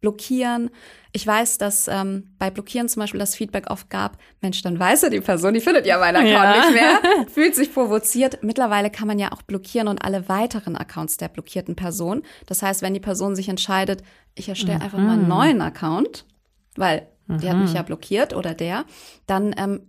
Blockieren. 0.00 0.68
Ich 1.12 1.26
weiß, 1.26 1.56
dass 1.56 1.88
ähm, 1.88 2.34
bei 2.38 2.50
Blockieren 2.50 2.88
zum 2.90 3.00
Beispiel 3.00 3.20
das 3.20 3.34
Feedback 3.34 3.70
oft 3.70 3.88
gab, 3.88 4.18
Mensch, 4.42 4.60
dann 4.60 4.78
weiß 4.78 5.04
er 5.04 5.10
die 5.10 5.20
Person, 5.22 5.54
die 5.54 5.60
findet 5.60 5.86
ja 5.86 5.98
meinen 5.98 6.16
Account 6.16 6.32
Ja. 6.56 6.60
nicht 6.60 6.72
mehr, 6.74 7.26
fühlt 7.32 7.54
sich 7.54 7.72
provoziert. 7.72 8.42
Mittlerweile 8.42 8.90
kann 8.90 9.08
man 9.08 9.18
ja 9.18 9.32
auch 9.32 9.40
blockieren 9.42 9.88
und 9.88 10.04
alle 10.04 10.28
weiteren 10.28 10.76
Accounts 10.76 11.16
der 11.16 11.28
blockierten 11.28 11.74
Person. 11.74 12.22
Das 12.46 12.62
heißt, 12.62 12.82
wenn 12.82 12.92
die 12.92 13.00
Person 13.00 13.34
sich 13.34 13.48
entscheidet, 13.48 14.02
ich 14.34 14.48
erstelle 14.48 14.80
einfach 14.82 14.98
mal 14.98 15.12
einen 15.14 15.28
neuen 15.28 15.62
Account, 15.62 16.26
weil 16.76 17.06
die 17.28 17.48
hat 17.48 17.56
mich 17.56 17.72
ja 17.72 17.82
blockiert 17.82 18.34
oder 18.34 18.54
der, 18.54 18.84
dann 19.26 19.54
ähm, 19.56 19.80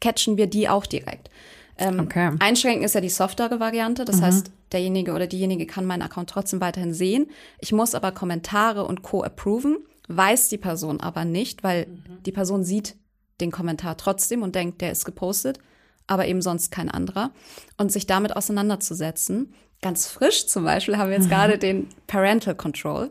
catchen 0.00 0.36
wir 0.36 0.46
die 0.46 0.68
auch 0.68 0.86
direkt. 0.86 1.30
Ähm, 1.78 2.00
Okay. 2.00 2.30
Einschränken 2.38 2.84
ist 2.84 2.94
ja 2.94 3.00
die 3.00 3.08
softere 3.10 3.60
Variante. 3.60 4.04
Das 4.04 4.22
heißt, 4.22 4.50
derjenige 4.72 5.12
oder 5.12 5.26
diejenige 5.26 5.66
kann 5.66 5.84
meinen 5.86 6.02
Account 6.02 6.30
trotzdem 6.30 6.60
weiterhin 6.60 6.94
sehen. 6.94 7.28
Ich 7.58 7.72
muss 7.72 7.94
aber 7.94 8.12
Kommentare 8.12 8.84
und 8.84 9.02
Co. 9.02 9.22
approven, 9.22 9.78
weiß 10.08 10.48
die 10.48 10.58
Person 10.58 11.00
aber 11.00 11.24
nicht, 11.24 11.62
weil 11.64 11.86
die 12.24 12.32
Person 12.32 12.64
sieht 12.64 12.96
den 13.40 13.50
Kommentar 13.50 13.96
trotzdem 13.96 14.42
und 14.42 14.54
denkt, 14.54 14.80
der 14.80 14.92
ist 14.92 15.04
gepostet, 15.04 15.58
aber 16.06 16.26
eben 16.26 16.40
sonst 16.40 16.70
kein 16.70 16.88
anderer. 16.90 17.32
Und 17.76 17.92
sich 17.92 18.06
damit 18.06 18.34
auseinanderzusetzen. 18.36 19.52
Ganz 19.82 20.06
frisch 20.06 20.46
zum 20.46 20.64
Beispiel 20.64 20.96
haben 20.96 21.10
wir 21.10 21.16
jetzt 21.18 21.28
gerade 21.28 21.58
den 21.58 21.88
Parental 22.06 22.54
Control. 22.54 23.10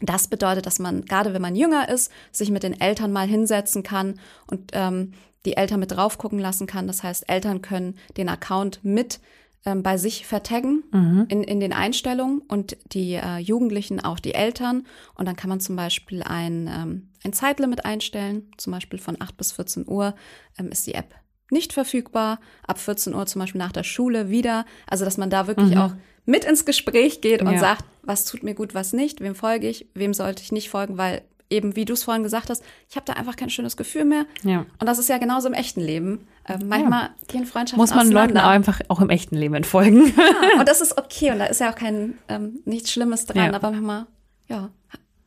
Das 0.00 0.28
bedeutet, 0.28 0.66
dass 0.66 0.78
man, 0.78 1.04
gerade 1.04 1.34
wenn 1.34 1.42
man 1.42 1.56
jünger 1.56 1.88
ist, 1.88 2.10
sich 2.32 2.50
mit 2.50 2.62
den 2.62 2.80
Eltern 2.80 3.12
mal 3.12 3.26
hinsetzen 3.26 3.82
kann 3.82 4.18
und 4.46 4.70
ähm, 4.72 5.12
die 5.44 5.56
Eltern 5.56 5.80
mit 5.80 5.92
drauf 5.92 6.18
gucken 6.18 6.38
lassen 6.38 6.66
kann. 6.66 6.86
Das 6.86 7.02
heißt, 7.02 7.28
Eltern 7.28 7.62
können 7.62 7.96
den 8.16 8.28
Account 8.28 8.80
mit 8.82 9.20
ähm, 9.64 9.82
bei 9.82 9.98
sich 9.98 10.26
vertaggen 10.26 10.84
in, 11.28 11.42
in 11.42 11.60
den 11.60 11.72
Einstellungen 11.72 12.40
und 12.40 12.78
die 12.92 13.14
äh, 13.14 13.38
Jugendlichen 13.38 14.00
auch 14.00 14.18
die 14.18 14.34
Eltern. 14.34 14.86
Und 15.14 15.26
dann 15.26 15.36
kann 15.36 15.50
man 15.50 15.60
zum 15.60 15.76
Beispiel 15.76 16.22
ein, 16.22 16.66
ähm, 16.66 17.10
ein 17.24 17.32
Zeitlimit 17.32 17.84
einstellen, 17.84 18.50
zum 18.56 18.72
Beispiel 18.72 18.98
von 18.98 19.20
8 19.20 19.36
bis 19.36 19.52
14 19.52 19.86
Uhr 19.86 20.14
ähm, 20.58 20.68
ist 20.68 20.86
die 20.86 20.94
App 20.94 21.14
nicht 21.50 21.72
verfügbar, 21.72 22.38
ab 22.66 22.78
14 22.78 23.14
Uhr 23.14 23.26
zum 23.26 23.40
Beispiel 23.40 23.58
nach 23.58 23.72
der 23.72 23.82
Schule 23.82 24.30
wieder. 24.30 24.64
Also, 24.86 25.04
dass 25.04 25.18
man 25.18 25.30
da 25.30 25.46
wirklich 25.46 25.76
auch 25.76 25.92
mit 26.26 26.44
ins 26.44 26.64
Gespräch 26.64 27.20
geht 27.20 27.42
und 27.42 27.52
Ja. 27.52 27.58
sagt, 27.58 27.84
was 28.02 28.24
tut 28.24 28.42
mir 28.42 28.54
gut, 28.54 28.74
was 28.74 28.92
nicht, 28.92 29.20
wem 29.20 29.34
folge 29.34 29.68
ich, 29.68 29.86
wem 29.94 30.14
sollte 30.14 30.42
ich 30.42 30.52
nicht 30.52 30.70
folgen, 30.70 30.96
weil 30.98 31.22
eben, 31.52 31.74
wie 31.74 31.84
du 31.84 31.94
es 31.94 32.04
vorhin 32.04 32.22
gesagt 32.22 32.48
hast, 32.48 32.62
ich 32.88 32.94
habe 32.96 33.06
da 33.06 33.14
einfach 33.14 33.34
kein 33.34 33.50
schönes 33.50 33.76
Gefühl 33.76 34.04
mehr. 34.04 34.24
Ja. 34.44 34.60
Und 34.78 34.86
das 34.86 34.98
ist 35.00 35.08
ja 35.08 35.18
genauso 35.18 35.48
im 35.48 35.54
echten 35.54 35.80
Leben. 35.80 36.28
Ähm, 36.48 36.68
manchmal 36.68 37.10
gehen 37.26 37.44
Freundschaften 37.44 37.80
Muss 37.80 37.92
man 37.94 38.10
Leuten 38.10 38.38
auch 38.38 38.44
einfach 38.48 38.80
auch 38.88 39.00
im 39.00 39.10
echten 39.10 39.36
Leben 39.36 39.54
entfolgen. 39.54 40.14
Und 40.58 40.68
das 40.68 40.80
ist 40.80 40.96
okay 40.96 41.32
und 41.32 41.40
da 41.40 41.46
ist 41.46 41.60
ja 41.60 41.70
auch 41.72 41.74
kein 41.74 42.18
ähm, 42.28 42.60
nichts 42.66 42.92
Schlimmes 42.92 43.26
dran, 43.26 43.50
Ja. 43.50 43.52
aber 43.52 43.72
manchmal, 43.72 44.06
ja, 44.48 44.70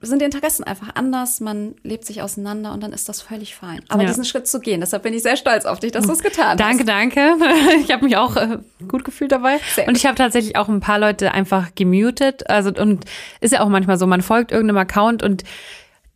sind 0.10 0.22
die 0.22 0.25
Interessen 0.25 0.63
einfach 0.63 0.89
anders, 0.95 1.39
man 1.39 1.75
lebt 1.83 2.05
sich 2.05 2.22
auseinander 2.22 2.74
und 2.74 2.81
dann 2.83 2.93
ist 2.93 3.10
das 3.10 3.22
völlig 3.22 3.55
fein. 3.55 3.81
Aber 3.89 4.01
Ja. 4.03 4.10
diesen 4.10 4.25
Schritt 4.25 4.48
zu 4.48 4.60
gehen, 4.60 4.81
deshalb 4.81 5.03
bin 5.03 5.13
ich 5.13 5.24
sehr 5.24 5.38
stolz 5.38 5.65
auf 5.65 5.79
dich, 5.79 5.91
dass 5.91 6.05
du 6.05 6.12
es 6.13 6.19
getan 6.24 6.57
Danke, 6.57 6.79
hast. 6.79 6.88
danke. 6.89 7.22
Ich 7.83 7.91
habe 7.91 8.03
mich 8.05 8.17
auch 8.17 8.36
äh, 8.36 8.57
gut 8.88 9.03
gefühlt 9.05 9.31
dabei. 9.31 9.60
Sehr 9.75 9.88
Und 9.88 9.98
ich 9.98 10.05
habe 10.05 10.15
tatsächlich 10.15 10.55
auch 10.57 10.67
ein 10.69 10.79
paar 10.79 11.00
Leute 11.00 11.31
einfach 11.33 11.74
gemutet. 11.75 12.50
Also 12.50 12.72
und 12.72 13.05
ist 13.41 13.51
ja 13.53 13.62
auch 13.62 13.69
manchmal 13.69 13.98
so, 13.98 14.05
man 14.07 14.22
folgt 14.22 14.51
irgendeinem 14.51 14.77
Account 14.77 15.24
und 15.24 15.43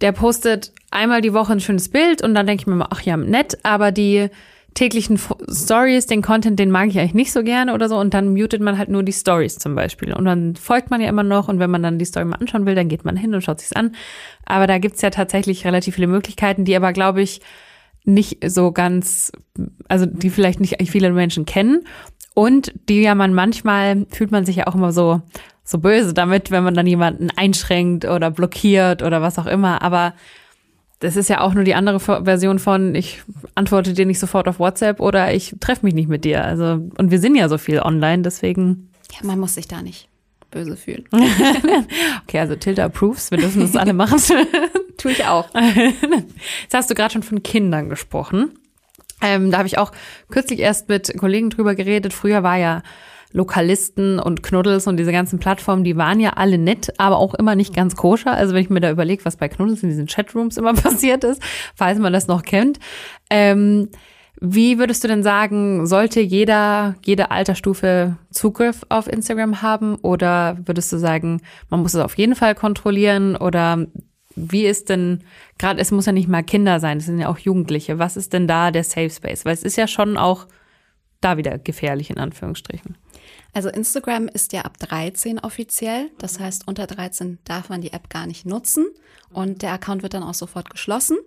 der 0.02 0.12
postet 0.12 0.72
einmal 0.92 1.22
die 1.22 1.34
Woche 1.34 1.54
ein 1.54 1.60
schönes 1.60 1.90
Bild 1.90 2.22
und 2.22 2.36
dann 2.36 2.46
denke 2.46 2.62
ich 2.62 2.68
mir 2.68 2.76
mal, 2.76 2.88
ach 2.92 3.02
ja, 3.02 3.18
nett, 3.18 3.58
aber 3.64 3.92
die 3.92 4.30
täglichen 4.78 5.20
Stories, 5.52 6.06
den 6.06 6.22
Content, 6.22 6.60
den 6.60 6.70
mag 6.70 6.90
ich 6.90 7.00
eigentlich 7.00 7.16
nicht 7.16 7.32
so 7.32 7.42
gerne 7.42 7.74
oder 7.74 7.90
so 7.90 7.98
und 7.98 8.14
dann 8.14 8.34
mutet 8.34 8.62
man 8.62 8.78
halt 8.78 8.90
nur 8.90 9.02
die 9.02 9.12
Stories 9.12 9.58
zum 9.58 9.74
Beispiel 9.74 10.14
und 10.14 10.26
dann 10.26 10.56
folgt 10.56 10.92
man 10.92 11.02
ja 11.02 11.10
immer 11.10 11.24
noch 11.24 11.48
und 11.48 11.58
wenn 11.58 11.72
man 11.72 11.82
dann 11.82 11.98
die 11.98 12.06
Story 12.06 12.26
mal 12.26 12.36
anschauen 12.36 12.68
will, 12.68 12.76
dann 12.76 12.88
geht 12.88 13.04
man 13.04 13.18
hin 13.18 13.34
und 13.34 13.42
schaut 13.42 13.60
sich's 13.60 13.74
an. 13.74 13.96
Aber 14.46 14.68
da 14.68 14.78
gibt's 14.78 15.02
ja 15.02 15.10
tatsächlich 15.10 15.66
relativ 15.66 15.96
viele 15.96 16.06
Möglichkeiten, 16.06 16.64
die 16.64 16.76
aber, 16.76 16.94
glaube 16.94 17.24
ich, 17.24 17.42
nicht 18.06 18.38
so 18.48 18.72
ganz, 18.72 19.32
also 19.90 20.06
die 20.06 20.30
vielleicht 20.30 20.60
nicht 20.60 20.78
viele 20.90 21.12
Menschen 21.12 21.46
kennen 21.46 21.84
Und 22.38 22.72
die 22.88 23.02
ja 23.02 23.16
man 23.16 23.34
manchmal 23.34 24.06
fühlt 24.12 24.30
man 24.30 24.46
sich 24.46 24.58
ja 24.58 24.68
auch 24.68 24.76
immer 24.76 24.92
so, 24.92 25.22
so 25.64 25.80
böse 25.80 26.14
damit, 26.14 26.52
wenn 26.52 26.64
man 26.64 26.76
dann 26.76 26.86
jemanden 26.86 27.30
einschränkt 27.36 28.06
oder 28.06 28.30
blockiert 28.30 29.02
oder 29.02 29.24
was 29.24 29.40
auch 29.40 29.48
immer. 29.48 29.82
Aber 29.82 30.14
das 31.00 31.16
ist 31.16 31.30
ja 31.30 31.42
auch 31.42 31.54
nur 31.54 31.64
die 31.64 31.76
andere 31.76 32.00
Version 32.00 32.60
von, 32.60 32.96
ich 32.96 33.22
antworte 33.56 33.94
dir 33.94 34.06
nicht 34.06 34.20
sofort 34.20 34.48
auf 34.48 34.60
WhatsApp 34.60 35.00
oder 35.00 35.34
ich 35.34 35.56
treffe 35.60 35.86
mich 35.86 35.94
nicht 35.94 36.10
mit 36.10 36.26
dir. 36.26 36.44
Also, 36.44 36.90
und 36.98 37.12
wir 37.12 37.20
sind 37.20 37.36
ja 37.36 37.50
so 37.50 37.58
viel 37.58 37.80
online, 37.80 38.24
deswegen. 38.24 38.90
Ja, 39.12 39.26
man 39.26 39.40
muss 39.40 39.54
sich 39.54 39.68
da 39.68 39.82
nicht 39.82 40.10
böse 40.50 40.76
fühlen. 40.76 41.06
okay, 42.24 42.40
also 42.40 42.56
Tilda 42.56 42.86
approves, 42.86 43.32
wir 43.32 43.38
dürfen 43.38 43.62
das 43.62 43.76
alle 43.76 43.94
machen. 43.94 44.20
Tue 44.98 45.12
ich 45.12 45.26
auch. 45.26 45.50
Jetzt 45.54 46.74
hast 46.74 46.90
du 46.90 46.96
gerade 46.96 47.14
schon 47.14 47.24
von 47.24 47.44
Kindern 47.44 47.90
gesprochen. 47.90 48.58
Ähm, 49.22 49.52
da 49.52 49.60
habe 49.60 49.68
ich 49.68 49.78
auch 49.78 49.92
kürzlich 50.30 50.60
erst 50.60 50.90
mit 50.90 51.16
Kollegen 51.18 51.50
drüber 51.50 51.76
geredet. 51.76 52.14
Früher 52.14 52.44
war 52.44 52.58
ja 52.58 52.82
Lokalisten 53.38 54.20
und 54.20 54.42
Knuddels 54.42 54.88
und 54.88 54.98
diese 54.98 55.12
ganzen 55.12 55.38
Plattformen, 55.38 55.84
die 55.84 55.96
waren 55.96 56.20
ja 56.20 56.32
alle 56.32 56.58
nett, 56.58 56.92
aber 56.98 57.18
auch 57.18 57.36
immer 57.36 57.56
nicht 57.56 57.74
ganz 57.74 57.96
koscher. 57.96 58.34
Also 58.34 58.56
wenn 58.56 58.64
ich 58.64 58.72
mir 58.72 58.80
da 58.80 58.90
überlege, 58.90 59.24
was 59.26 59.38
bei 59.38 59.48
Knuddels 59.48 59.84
in 59.84 59.90
diesen 59.90 60.08
Chatrooms 60.08 60.58
immer 60.58 60.74
passiert 60.74 61.24
ist, 61.24 61.42
falls 61.76 62.00
man 62.00 62.12
das 62.12 62.28
noch 62.28 62.42
kennt. 62.42 62.80
Ähm, 63.30 63.90
wie 64.40 64.80
würdest 64.80 65.04
du 65.04 65.08
denn 65.08 65.24
sagen, 65.24 65.86
sollte 65.86 66.20
jeder, 66.20 66.96
jede 67.06 67.32
Altersstufe 67.32 68.18
Zugriff 68.32 68.82
auf 68.90 69.08
Instagram 69.08 69.62
haben? 69.62 69.96
Oder 69.96 70.58
würdest 70.66 70.92
du 70.92 70.98
sagen, 70.98 71.42
man 71.70 71.82
muss 71.82 71.94
es 71.94 72.02
auf 72.02 72.18
jeden 72.18 72.36
Fall 72.36 72.56
kontrollieren? 72.56 73.36
Oder 73.36 73.86
wie 74.36 74.66
ist 74.66 74.90
denn, 74.90 75.24
gerade 75.60 75.80
es 75.80 75.92
muss 75.92 76.06
ja 76.08 76.12
nicht 76.12 76.28
mal 76.28 76.44
Kinder 76.44 76.80
sein, 76.80 76.98
es 76.98 77.06
sind 77.06 77.20
ja 77.20 77.30
auch 77.30 77.40
Jugendliche. 77.40 78.00
Was 78.00 78.18
ist 78.18 78.34
denn 78.34 78.48
da 78.48 78.72
der 78.72 78.84
Safe 78.84 79.10
Space? 79.10 79.46
Weil 79.46 79.54
es 79.54 79.64
ist 79.64 79.76
ja 79.76 79.88
schon 79.88 80.18
auch 80.18 80.48
da 81.22 81.38
wieder 81.38 81.58
gefährlich 81.58 82.10
in 82.10 82.18
Anführungsstrichen. 82.18 82.96
Also 83.58 83.70
Instagram 83.70 84.28
ist 84.28 84.54
ja 84.54 84.62
ab 84.62 84.78
13 84.78 85.40
offiziell. 85.40 86.12
Das 86.20 86.40
heißt, 86.40 86.68
unter 86.68 86.86
13 86.86 87.40
darf 87.44 87.70
man 87.70 87.82
die 87.82 87.92
App 87.92 88.08
gar 88.08 88.28
nicht 88.28 88.46
nutzen 88.46 88.86
und 89.32 89.64
der 89.64 89.72
Account 89.72 90.04
wird 90.04 90.14
dann 90.14 90.22
auch 90.22 90.36
sofort 90.36 90.70
geschlossen. 90.70 91.18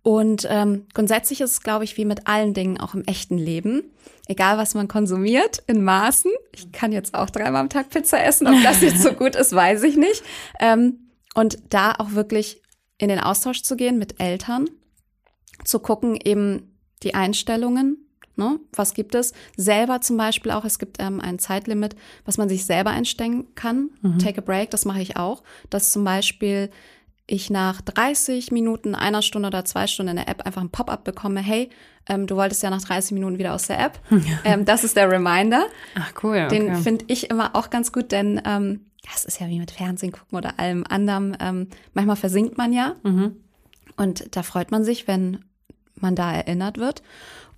Und 0.00 0.46
ähm, 0.48 0.86
grundsätzlich 0.94 1.42
ist 1.42 1.50
es, 1.50 1.60
glaube 1.60 1.84
ich, 1.84 1.98
wie 1.98 2.06
mit 2.06 2.26
allen 2.28 2.54
Dingen 2.54 2.80
auch 2.80 2.94
im 2.94 3.04
echten 3.04 3.36
Leben. 3.36 3.92
Egal, 4.26 4.56
was 4.56 4.72
man 4.72 4.88
konsumiert, 4.88 5.62
in 5.66 5.84
Maßen. 5.84 6.32
Ich 6.52 6.72
kann 6.72 6.92
jetzt 6.92 7.12
auch 7.12 7.28
dreimal 7.28 7.60
am 7.60 7.68
Tag 7.68 7.90
Pizza 7.90 8.24
essen. 8.24 8.46
Ob 8.46 8.62
das 8.62 8.80
jetzt 8.80 9.02
so 9.02 9.12
gut 9.12 9.36
ist, 9.36 9.54
weiß 9.54 9.82
ich 9.82 9.98
nicht. 9.98 10.22
Ähm, 10.60 11.10
und 11.34 11.58
da 11.68 11.92
auch 11.92 12.12
wirklich 12.12 12.62
in 12.96 13.10
den 13.10 13.20
Austausch 13.20 13.60
zu 13.60 13.76
gehen 13.76 13.98
mit 13.98 14.18
Eltern, 14.18 14.70
zu 15.62 15.78
gucken 15.78 16.18
eben 16.24 16.80
die 17.02 17.14
Einstellungen, 17.14 18.03
Ne? 18.36 18.58
Was 18.72 18.94
gibt 18.94 19.14
es? 19.14 19.32
Selber 19.56 20.00
zum 20.00 20.16
Beispiel 20.16 20.50
auch, 20.50 20.64
es 20.64 20.78
gibt 20.78 20.96
ähm, 21.00 21.20
ein 21.20 21.38
Zeitlimit, 21.38 21.94
was 22.24 22.38
man 22.38 22.48
sich 22.48 22.64
selber 22.64 22.90
einstellen 22.90 23.46
kann. 23.54 23.90
Mhm. 24.02 24.18
Take 24.18 24.38
a 24.38 24.44
break, 24.44 24.70
das 24.70 24.84
mache 24.84 25.00
ich 25.00 25.16
auch. 25.16 25.42
Dass 25.70 25.92
zum 25.92 26.04
Beispiel 26.04 26.70
ich 27.26 27.48
nach 27.48 27.80
30 27.80 28.52
Minuten, 28.52 28.94
einer 28.94 29.22
Stunde 29.22 29.48
oder 29.48 29.64
zwei 29.64 29.86
Stunden 29.86 30.10
in 30.10 30.16
der 30.16 30.28
App 30.28 30.44
einfach 30.44 30.60
ein 30.60 30.70
Pop-up 30.70 31.04
bekomme, 31.04 31.40
hey, 31.40 31.70
ähm, 32.06 32.26
du 32.26 32.36
wolltest 32.36 32.62
ja 32.62 32.70
nach 32.70 32.82
30 32.82 33.12
Minuten 33.12 33.38
wieder 33.38 33.54
aus 33.54 33.66
der 33.66 33.80
App. 33.80 33.98
ähm, 34.44 34.64
das 34.64 34.84
ist 34.84 34.96
der 34.96 35.10
Reminder. 35.10 35.66
Ach 35.94 36.12
cool. 36.22 36.44
Okay. 36.46 36.58
Den 36.58 36.76
finde 36.76 37.04
ich 37.08 37.30
immer 37.30 37.56
auch 37.56 37.70
ganz 37.70 37.92
gut, 37.92 38.12
denn 38.12 38.42
ähm, 38.44 38.80
das 39.10 39.24
ist 39.24 39.40
ja 39.40 39.48
wie 39.48 39.58
mit 39.58 39.70
Fernsehen 39.70 40.12
gucken 40.12 40.36
oder 40.36 40.58
allem 40.58 40.84
anderen. 40.88 41.36
Ähm, 41.40 41.68
manchmal 41.94 42.16
versinkt 42.16 42.58
man 42.58 42.72
ja. 42.72 42.96
Mhm. 43.02 43.36
Und 43.96 44.36
da 44.36 44.42
freut 44.42 44.70
man 44.70 44.84
sich, 44.84 45.06
wenn 45.06 45.44
man 45.96 46.16
da 46.16 46.32
erinnert 46.32 46.78
wird. 46.78 47.02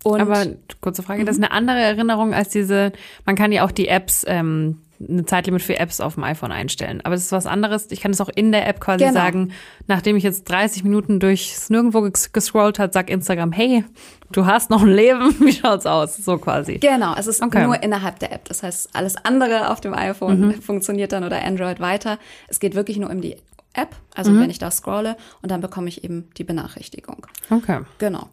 Und 0.06 0.20
Aber 0.20 0.46
kurze 0.80 1.02
Frage, 1.02 1.24
das 1.24 1.36
ist 1.36 1.42
eine 1.42 1.50
andere 1.50 1.80
Erinnerung 1.80 2.32
als 2.32 2.50
diese, 2.50 2.92
man 3.24 3.34
kann 3.34 3.50
ja 3.50 3.64
auch 3.64 3.72
die 3.72 3.88
Apps, 3.88 4.24
ähm, 4.28 4.82
eine 5.00 5.26
Zeitlimit 5.26 5.62
für 5.62 5.80
Apps 5.80 6.00
auf 6.00 6.14
dem 6.14 6.22
iPhone 6.22 6.52
einstellen. 6.52 7.00
Aber 7.02 7.16
es 7.16 7.24
ist 7.24 7.32
was 7.32 7.44
anderes. 7.44 7.90
Ich 7.90 8.00
kann 8.00 8.12
es 8.12 8.20
auch 8.20 8.28
in 8.28 8.52
der 8.52 8.68
App 8.68 8.80
quasi 8.80 9.04
genau. 9.04 9.18
sagen, 9.18 9.52
nachdem 9.88 10.14
ich 10.14 10.22
jetzt 10.22 10.44
30 10.44 10.84
Minuten 10.84 11.18
durchs 11.18 11.68
Nirgendwo 11.70 12.08
gescrollt 12.32 12.78
hat, 12.78 12.92
sagt 12.92 13.10
Instagram, 13.10 13.50
hey, 13.50 13.84
du 14.30 14.46
hast 14.46 14.70
noch 14.70 14.82
ein 14.82 14.92
Leben, 14.92 15.34
wie 15.40 15.52
schaut's 15.52 15.86
aus? 15.86 16.16
So 16.16 16.38
quasi. 16.38 16.78
Genau, 16.78 17.14
es 17.16 17.26
ist 17.26 17.42
okay. 17.42 17.64
nur 17.64 17.82
innerhalb 17.82 18.20
der 18.20 18.32
App. 18.32 18.44
Das 18.44 18.62
heißt, 18.62 18.90
alles 18.94 19.16
andere 19.16 19.70
auf 19.70 19.80
dem 19.80 19.92
iPhone 19.92 20.40
mhm. 20.40 20.62
funktioniert 20.62 21.10
dann 21.10 21.24
oder 21.24 21.44
Android 21.44 21.80
weiter. 21.80 22.20
Es 22.46 22.60
geht 22.60 22.76
wirklich 22.76 22.96
nur 22.96 23.10
um 23.10 23.20
die 23.20 23.36
App, 23.74 23.96
also 24.14 24.30
mhm. 24.30 24.42
wenn 24.42 24.50
ich 24.50 24.60
da 24.60 24.70
scrolle 24.70 25.16
und 25.42 25.50
dann 25.50 25.60
bekomme 25.60 25.88
ich 25.88 26.04
eben 26.04 26.30
die 26.36 26.44
Benachrichtigung. 26.44 27.26
Okay. 27.50 27.80
Genau. 27.98 28.30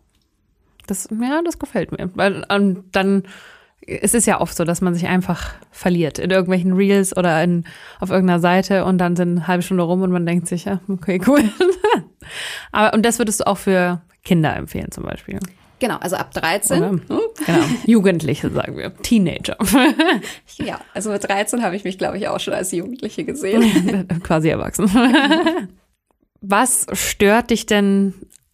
Das, 0.88 1.08
ja, 1.12 1.42
das 1.44 1.60
gefällt 1.60 1.92
mir. 1.92 2.10
Weil 2.16 2.46
ähm, 2.50 2.84
dann, 2.92 3.24
es 3.86 4.14
ist 4.14 4.28
ja 4.28 4.42
oft 4.42 4.56
so, 4.56 4.64
dass 4.64 4.82
man 4.82 4.94
sich 4.94 5.08
einfach 5.08 5.54
verliert 5.72 6.20
in 6.20 6.32
irgendwelchen 6.32 6.74
Reels 6.74 7.16
oder 7.16 7.44
in, 7.44 7.66
auf 8.00 8.10
irgendeiner 8.10 8.40
Seite 8.40 8.86
und 8.86 8.98
dann 8.98 9.16
sind 9.16 9.38
eine 9.38 9.48
halbe 9.48 9.64
Stunde 9.64 9.84
rum 9.84 10.02
und 10.02 10.12
man 10.12 10.26
denkt 10.26 10.48
sich, 10.48 10.66
ja, 10.66 10.80
okay, 10.88 11.22
cool. 11.28 11.44
Aber, 12.72 12.96
und 12.96 13.06
das 13.06 13.20
würdest 13.20 13.42
du 13.42 13.48
auch 13.48 13.58
für 13.58 14.02
Kinder 14.24 14.56
empfehlen 14.56 14.92
zum 14.92 15.04
Beispiel. 15.04 15.40
Genau, 15.80 15.98
also 15.98 16.16
ab 16.16 16.32
13. 16.34 16.78
Oder, 16.78 16.90
genau, 17.46 17.66
Jugendliche 17.86 18.50
sagen 18.50 18.78
wir, 18.78 18.96
Teenager. 18.98 19.58
ja, 20.58 20.80
also 20.94 21.12
mit 21.12 21.28
13 21.28 21.62
habe 21.62 21.76
ich 21.76 21.84
mich, 21.84 21.98
glaube 21.98 22.18
ich, 22.18 22.30
auch 22.30 22.40
schon 22.40 22.54
als 22.54 22.72
Jugendliche 22.72 23.26
gesehen. 23.26 24.08
Quasi 24.24 24.48
erwachsen. 24.48 24.90
Was 26.40 26.88
stört 26.94 27.50
dich 27.50 27.66
denn 27.66 28.14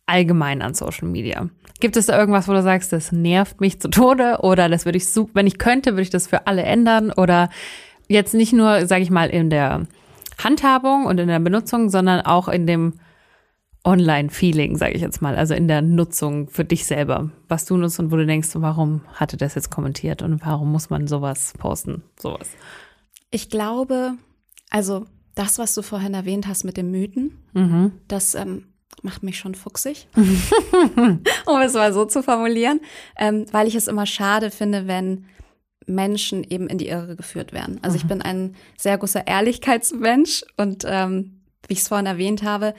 allgemein 0.09 0.61
an 0.61 0.73
Social 0.73 1.07
Media? 1.07 1.49
Gibt 1.79 1.95
es 1.95 2.07
da 2.07 2.19
irgendwas, 2.19 2.47
wo 2.47 2.53
du 2.53 2.61
sagst, 2.61 2.91
das 2.91 3.11
nervt 3.11 3.61
mich 3.61 3.79
zu 3.79 3.89
Tode 3.89 4.39
oder 4.41 4.67
das 4.67 4.85
würde 4.85 4.97
ich 4.97 5.07
so, 5.07 5.29
wenn 5.33 5.47
ich 5.47 5.57
könnte, 5.57 5.91
würde 5.91 6.01
ich 6.01 6.09
das 6.09 6.27
für 6.27 6.47
alle 6.47 6.63
ändern 6.63 7.11
oder 7.11 7.49
jetzt 8.07 8.33
nicht 8.33 8.51
nur, 8.51 8.85
sage 8.85 9.03
ich 9.03 9.11
mal, 9.11 9.29
in 9.29 9.49
der 9.49 9.87
Handhabung 10.43 11.05
und 11.05 11.19
in 11.19 11.27
der 11.27 11.39
Benutzung, 11.39 11.89
sondern 11.89 12.21
auch 12.21 12.49
in 12.49 12.67
dem 12.67 12.93
Online-Feeling, 13.85 14.75
sage 14.75 14.93
ich 14.93 15.01
jetzt 15.01 15.21
mal, 15.21 15.35
also 15.35 15.53
in 15.53 15.67
der 15.67 15.81
Nutzung 15.81 16.49
für 16.49 16.65
dich 16.65 16.85
selber, 16.85 17.29
was 17.47 17.65
du 17.65 17.77
nutzt 17.77 17.99
und 17.99 18.11
wo 18.11 18.17
du 18.17 18.25
denkst, 18.25 18.49
warum 18.55 19.01
hatte 19.13 19.37
das 19.37 19.55
jetzt 19.55 19.71
kommentiert 19.71 20.21
und 20.21 20.45
warum 20.45 20.71
muss 20.71 20.89
man 20.89 21.07
sowas 21.07 21.53
posten, 21.57 22.03
sowas. 22.19 22.49
Ich 23.31 23.49
glaube, 23.49 24.13
also 24.69 25.05
das, 25.35 25.59
was 25.59 25.73
du 25.75 25.81
vorhin 25.81 26.13
erwähnt 26.13 26.47
hast 26.47 26.65
mit 26.65 26.75
dem 26.75 26.91
Mythen, 26.91 27.37
mhm. 27.53 27.93
das 28.07 28.35
ähm, 28.35 28.65
macht 29.01 29.23
mich 29.23 29.37
schon 29.37 29.55
fuchsig, 29.55 30.07
um 30.15 31.61
es 31.61 31.73
mal 31.73 31.93
so 31.93 32.05
zu 32.05 32.21
formulieren, 32.21 32.81
ähm, 33.17 33.45
weil 33.51 33.67
ich 33.67 33.75
es 33.75 33.87
immer 33.87 34.05
schade 34.05 34.51
finde, 34.51 34.87
wenn 34.87 35.25
Menschen 35.85 36.43
eben 36.43 36.67
in 36.67 36.77
die 36.77 36.87
Irre 36.87 37.15
geführt 37.15 37.53
werden. 37.53 37.79
Also 37.81 37.97
ich 37.97 38.03
mhm. 38.03 38.09
bin 38.09 38.21
ein 38.21 38.55
sehr 38.77 38.97
großer 38.97 39.25
Ehrlichkeitsmensch 39.25 40.43
und 40.57 40.83
ähm, 40.87 41.41
wie 41.67 41.73
ich 41.73 41.79
es 41.79 41.87
vorhin 41.87 42.05
erwähnt 42.05 42.43
habe, 42.43 42.73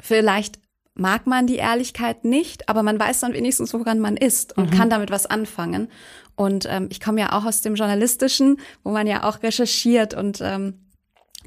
vielleicht 0.00 0.58
mag 0.94 1.26
man 1.26 1.46
die 1.46 1.56
Ehrlichkeit 1.56 2.24
nicht, 2.24 2.68
aber 2.68 2.82
man 2.82 2.98
weiß 2.98 3.20
dann 3.20 3.32
wenigstens, 3.32 3.72
woran 3.72 4.00
man 4.00 4.16
ist 4.16 4.56
und 4.56 4.72
mhm. 4.72 4.76
kann 4.76 4.90
damit 4.90 5.10
was 5.10 5.26
anfangen. 5.26 5.88
Und 6.34 6.66
ähm, 6.68 6.88
ich 6.90 7.00
komme 7.00 7.20
ja 7.20 7.32
auch 7.32 7.44
aus 7.44 7.62
dem 7.62 7.74
Journalistischen, 7.74 8.58
wo 8.82 8.90
man 8.90 9.06
ja 9.06 9.24
auch 9.24 9.42
recherchiert 9.42 10.14
und 10.14 10.40
ähm, 10.40 10.87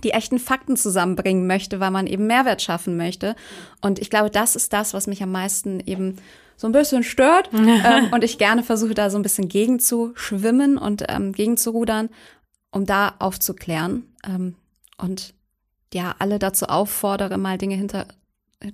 die 0.04 0.12
echten 0.12 0.39
Fakten 0.39 0.77
zusammenbringen 0.77 1.47
möchte, 1.47 1.80
weil 1.80 1.91
man 1.91 2.08
eben 2.08 2.27
Mehrwert 2.27 2.62
schaffen 2.62 2.97
möchte. 2.97 3.36
Und 3.82 3.99
ich 3.99 4.10
glaube, 4.10 4.30
das 4.30 4.56
ist 4.56 4.73
das, 4.73 4.93
was 4.93 5.08
mich 5.08 5.21
am 5.21 5.32
meisten 5.32 5.80
eben 5.82 6.17
so 6.56 6.67
ein 6.67 6.71
bisschen 6.71 7.04
stört. 7.04 7.49
ähm, 7.54 8.10
und 8.12 8.23
ich 8.23 8.38
gerne 8.38 8.63
versuche, 8.63 8.93
da 8.93 9.10
so 9.10 9.17
ein 9.17 9.23
bisschen 9.23 9.47
gegen 9.47 9.80
zu 9.80 10.12
schwimmen 10.15 10.77
und 10.77 11.06
ähm, 11.10 11.34
gegen 11.34 11.58
zu 11.58 11.71
rudern, 11.71 12.10
um 12.71 12.86
da 12.86 13.15
aufzuklären. 13.19 14.04
Ähm, 14.25 14.56
und 14.97 15.34
ja, 15.93 16.15
alle 16.19 16.39
dazu 16.39 16.67
auffordere, 16.67 17.38
mal 17.38 17.58
Dinge 17.58 17.75
hinter 17.75 18.08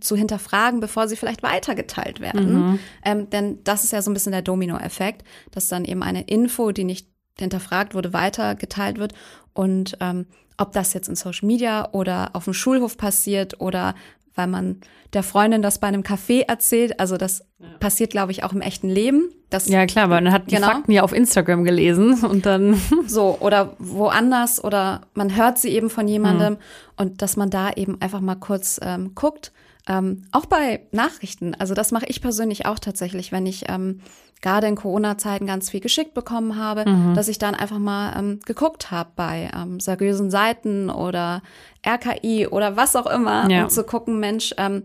zu 0.02 0.18
hinterfragen, 0.18 0.82
bevor 0.82 1.08
sie 1.08 1.16
vielleicht 1.16 1.44
weitergeteilt 1.44 2.20
werden. 2.20 2.54
Mhm. 2.54 2.80
Ähm, 3.06 3.30
denn 3.30 3.64
das 3.64 3.86
ist 3.86 3.94
ja 3.94 4.02
so 4.02 4.12
ein 4.12 4.14
bisschen 4.14 4.34
der 4.34 4.42
Dominoeffekt, 4.42 5.24
dass 5.52 5.70
dann 5.70 5.86
eben 5.86 6.04
eine 6.04 6.24
Info, 6.24 6.74
die 6.74 6.84
nicht 6.84 7.08
hinterfragt 7.40 7.94
wurde, 7.94 8.14
weitergeteilt 8.14 8.98
wird 8.98 9.14
und 9.58 9.98
ähm, 10.00 10.28
ob 10.58 10.72
das 10.72 10.94
jetzt 10.94 11.08
in 11.08 11.16
Social 11.16 11.46
Media 11.46 11.90
oder 11.92 12.30
auf 12.34 12.46
dem 12.46 12.54
Schulhof 12.54 12.98
passiert 12.98 13.60
oder 13.60 13.96
weil 14.36 14.48
man 14.48 14.78
der 15.14 15.24
Freundin 15.24 15.64
das 15.64 15.80
bei 15.80 15.88
einem 15.88 16.04
Café 16.04 16.48
erzählt. 16.48 17.00
Also 17.00 17.18
das 17.18 17.44
ja. 17.60 17.68
passiert, 17.80 18.12
glaube 18.12 18.32
ich, 18.32 18.44
auch 18.44 18.54
im 18.54 18.62
echten 18.62 18.88
Leben. 18.88 19.32
Das, 19.50 19.68
ja, 19.68 19.86
klar, 19.88 20.10
weil 20.12 20.22
man 20.22 20.32
hat 20.32 20.52
die 20.52 20.56
genau. 20.56 20.68
Fakten 20.68 20.92
ja 20.92 21.02
auf 21.02 21.12
Instagram 21.12 21.64
gelesen 21.64 22.24
und 22.30 22.46
dann. 22.46 22.80
So, 23.08 23.38
oder 23.40 23.76
woanders 23.80 24.64
oder 24.64 25.02
man 25.14 25.36
hört 25.36 25.58
sie 25.58 25.70
eben 25.70 25.90
von 25.90 26.08
jemandem 26.08 26.54
mhm. 26.54 26.60
und 26.98 27.22
dass 27.22 27.36
man 27.36 27.50
da 27.50 27.72
eben 27.72 28.00
einfach 28.02 28.22
mal 28.22 28.36
kurz 28.36 28.80
ähm, 28.84 29.16
guckt. 29.16 29.52
Ähm, 29.88 30.24
auch 30.32 30.46
bei 30.46 30.82
Nachrichten. 30.92 31.56
Also 31.56 31.74
das 31.74 31.92
mache 31.92 32.06
ich 32.08 32.22
persönlich 32.22 32.66
auch 32.66 32.80
tatsächlich, 32.80 33.32
wenn 33.32 33.46
ich 33.46 33.70
ähm, 33.70 34.02
gerade 34.42 34.68
in 34.68 34.76
Corona-Zeiten 34.76 35.48
ganz 35.48 35.70
viel 35.70 35.80
geschickt 35.80 36.14
bekommen 36.14 36.58
habe, 36.58 36.88
mhm. 36.88 37.14
dass 37.16 37.28
ich 37.28 37.40
dann 37.40 37.56
einfach 37.56 37.80
mal 37.80 38.18
ähm, 38.18 38.40
geguckt 38.46 38.92
habe 38.92 39.12
bei 39.16 39.50
ähm, 39.56 39.80
seriösen 39.80 40.30
Seiten 40.30 40.90
oder 40.90 41.42
RKI 41.86 42.48
oder 42.48 42.76
was 42.76 42.96
auch 42.96 43.08
immer, 43.08 43.50
ja. 43.50 43.64
um 43.64 43.70
zu 43.70 43.84
gucken, 43.84 44.20
Mensch, 44.20 44.54
ähm, 44.58 44.84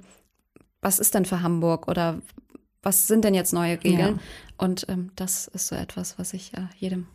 was 0.81 0.99
ist 0.99 1.15
denn 1.15 1.25
für 1.25 1.43
Hamburg 1.43 1.89
oder 1.89 2.19
was 2.83 3.07
sind 3.07 3.25
denn 3.25 3.35
jetzt 3.35 3.53
neue 3.53 3.83
Regeln? 3.83 4.17
Ja. 4.17 4.65
Und 4.65 4.87
ähm, 4.89 5.11
das 5.17 5.49
ist 5.49 5.69
so 5.69 5.75
etwas, 5.75 6.19
was 6.19 6.33
ich 6.33 6.55
äh, 6.55 6.63
jedem 6.79 7.07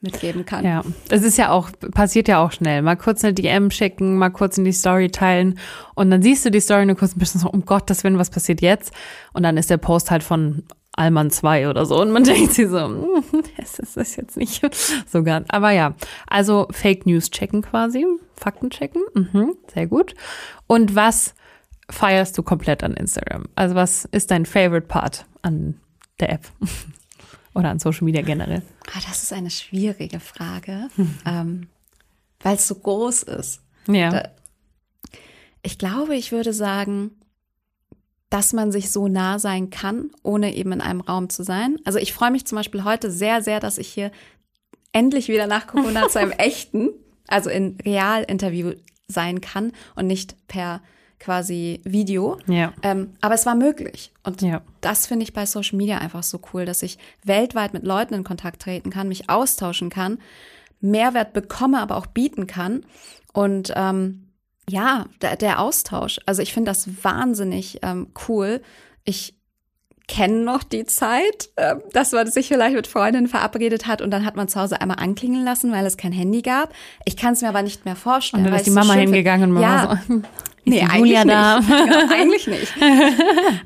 mitgeben 0.00 0.46
kann. 0.46 0.64
Ja, 0.64 0.82
es 1.10 1.22
ist 1.22 1.36
ja 1.36 1.50
auch, 1.50 1.70
passiert 1.92 2.28
ja 2.28 2.42
auch 2.42 2.52
schnell. 2.52 2.82
Mal 2.82 2.96
kurz 2.96 3.22
eine 3.22 3.34
DM 3.34 3.70
schicken, 3.70 4.16
mal 4.16 4.30
kurz 4.30 4.56
in 4.58 4.64
die 4.64 4.72
Story 4.72 5.10
teilen 5.10 5.58
und 5.94 6.10
dann 6.10 6.22
siehst 6.22 6.44
du 6.44 6.50
die 6.50 6.60
Story 6.60 6.86
nur 6.86 6.96
kurz 6.96 7.14
ein 7.14 7.18
bisschen 7.18 7.40
so, 7.40 7.50
um 7.50 7.64
Gottes 7.64 8.02
Willen, 8.02 8.18
was 8.18 8.30
passiert 8.30 8.60
jetzt? 8.60 8.92
Und 9.32 9.42
dann 9.42 9.56
ist 9.56 9.70
der 9.70 9.76
Post 9.76 10.10
halt 10.10 10.22
von 10.22 10.64
Allmann 10.92 11.30
2 11.30 11.68
oder 11.68 11.86
so 11.86 12.00
und 12.00 12.10
man 12.10 12.24
denkt 12.24 12.52
sich 12.52 12.68
so, 12.68 12.78
hm, 12.78 13.24
das 13.56 13.78
ist 13.78 14.16
jetzt 14.16 14.36
nicht 14.36 14.62
so 15.06 15.22
ganz. 15.22 15.46
Aber 15.50 15.70
ja, 15.70 15.94
also 16.26 16.66
Fake 16.70 17.06
News 17.06 17.30
checken 17.30 17.62
quasi, 17.62 18.06
Fakten 18.36 18.70
checken, 18.70 19.02
mhm, 19.14 19.54
sehr 19.72 19.86
gut. 19.86 20.14
Und 20.66 20.94
was 20.94 21.34
feierst 21.90 22.38
du 22.38 22.42
komplett 22.42 22.82
an 22.82 22.94
Instagram? 22.94 23.44
Also 23.54 23.74
was 23.74 24.06
ist 24.06 24.30
dein 24.30 24.46
Favorite 24.46 24.86
Part 24.86 25.26
an 25.42 25.80
der 26.20 26.32
App? 26.32 26.46
Oder 27.60 27.70
an 27.70 27.78
Social 27.78 28.04
Media 28.04 28.22
generell? 28.22 28.62
Ah, 28.88 29.00
das 29.06 29.22
ist 29.22 29.32
eine 29.32 29.50
schwierige 29.50 30.18
Frage, 30.18 30.88
ähm, 31.26 31.68
weil 32.40 32.56
es 32.56 32.66
so 32.66 32.74
groß 32.74 33.24
ist. 33.24 33.60
Ja. 33.86 34.10
Da, 34.10 34.28
ich 35.62 35.76
glaube, 35.78 36.16
ich 36.16 36.32
würde 36.32 36.54
sagen, 36.54 37.10
dass 38.30 38.52
man 38.52 38.72
sich 38.72 38.90
so 38.90 39.08
nah 39.08 39.38
sein 39.38 39.68
kann, 39.68 40.10
ohne 40.22 40.54
eben 40.54 40.72
in 40.72 40.80
einem 40.80 41.02
Raum 41.02 41.28
zu 41.28 41.42
sein. 41.42 41.78
Also 41.84 41.98
ich 41.98 42.14
freue 42.14 42.30
mich 42.30 42.46
zum 42.46 42.56
Beispiel 42.56 42.84
heute 42.84 43.10
sehr, 43.10 43.42
sehr, 43.42 43.60
dass 43.60 43.76
ich 43.76 43.88
hier 43.88 44.10
endlich 44.92 45.28
wieder 45.28 45.46
nach 45.46 45.66
Corona 45.66 46.08
zu 46.08 46.18
einem 46.18 46.30
echten, 46.38 46.90
also 47.28 47.50
in 47.50 47.76
Real-Interview 47.84 48.72
sein 49.06 49.40
kann 49.40 49.72
und 49.96 50.06
nicht 50.06 50.34
per 50.48 50.80
quasi 51.20 51.80
Video. 51.84 52.38
Ja. 52.46 52.72
Ähm, 52.82 53.12
aber 53.20 53.34
es 53.34 53.46
war 53.46 53.54
möglich. 53.54 54.12
Und 54.24 54.42
Ja. 54.42 54.62
das 54.80 55.06
finde 55.06 55.22
ich 55.22 55.32
bei 55.32 55.46
Social 55.46 55.76
Media 55.76 55.98
einfach 55.98 56.22
so 56.22 56.40
cool, 56.52 56.64
dass 56.64 56.82
ich 56.82 56.98
weltweit 57.24 57.72
mit 57.74 57.84
Leuten 57.84 58.14
in 58.14 58.24
Kontakt 58.24 58.62
treten 58.62 58.90
kann, 58.90 59.06
mich 59.08 59.30
austauschen 59.30 59.90
kann, 59.90 60.18
Mehrwert 60.80 61.32
bekomme, 61.34 61.80
aber 61.80 61.96
auch 61.96 62.06
bieten 62.06 62.46
kann. 62.46 62.84
Und 63.34 63.72
ähm, 63.76 64.28
ja, 64.68 65.04
der, 65.20 65.36
der 65.36 65.60
Austausch. 65.60 66.18
Also 66.26 66.40
ich 66.42 66.52
finde 66.54 66.70
das 66.70 66.88
wahnsinnig 67.04 67.80
ähm, 67.82 68.08
cool. 68.28 68.62
Ich 69.04 69.34
kenne 70.08 70.42
noch 70.42 70.64
die 70.64 70.86
Zeit, 70.86 71.50
äh, 71.56 71.76
dass 71.92 72.10
man 72.12 72.28
sich 72.30 72.48
vielleicht 72.48 72.74
mit 72.74 72.86
Freundinnen 72.88 73.28
verabredet 73.28 73.86
hat 73.86 74.02
und 74.02 74.10
dann 74.10 74.24
hat 74.24 74.34
man 74.36 74.48
zu 74.48 74.58
Hause 74.60 74.80
einmal 74.80 74.98
anklingen 74.98 75.44
lassen, 75.44 75.70
weil 75.70 75.86
es 75.86 75.96
kein 75.96 76.10
Handy 76.12 76.42
gab. 76.42 76.72
Ich 77.04 77.16
kann 77.16 77.34
es 77.34 77.42
mir 77.42 77.48
aber 77.48 77.62
nicht 77.62 77.84
mehr 77.84 77.94
vorstellen. 77.94 78.40
Und 78.40 78.44
dann 78.46 78.52
weil 78.54 78.60
ist 78.60 78.66
die 78.66 78.70
so 78.70 78.78
Mama 78.80 78.94
find- 78.94 79.04
hingegangen 79.04 79.54
und 79.54 79.62
ja, 79.62 79.68
Mama 79.68 80.00
so, 80.08 80.14
ist 80.14 80.24
Nee, 80.64 80.86
Julia 80.96 81.24
nicht. 81.24 81.34
da? 81.34 81.60
Genau, 81.60 82.12
eigentlich 82.12 82.46
nicht. 82.48 82.72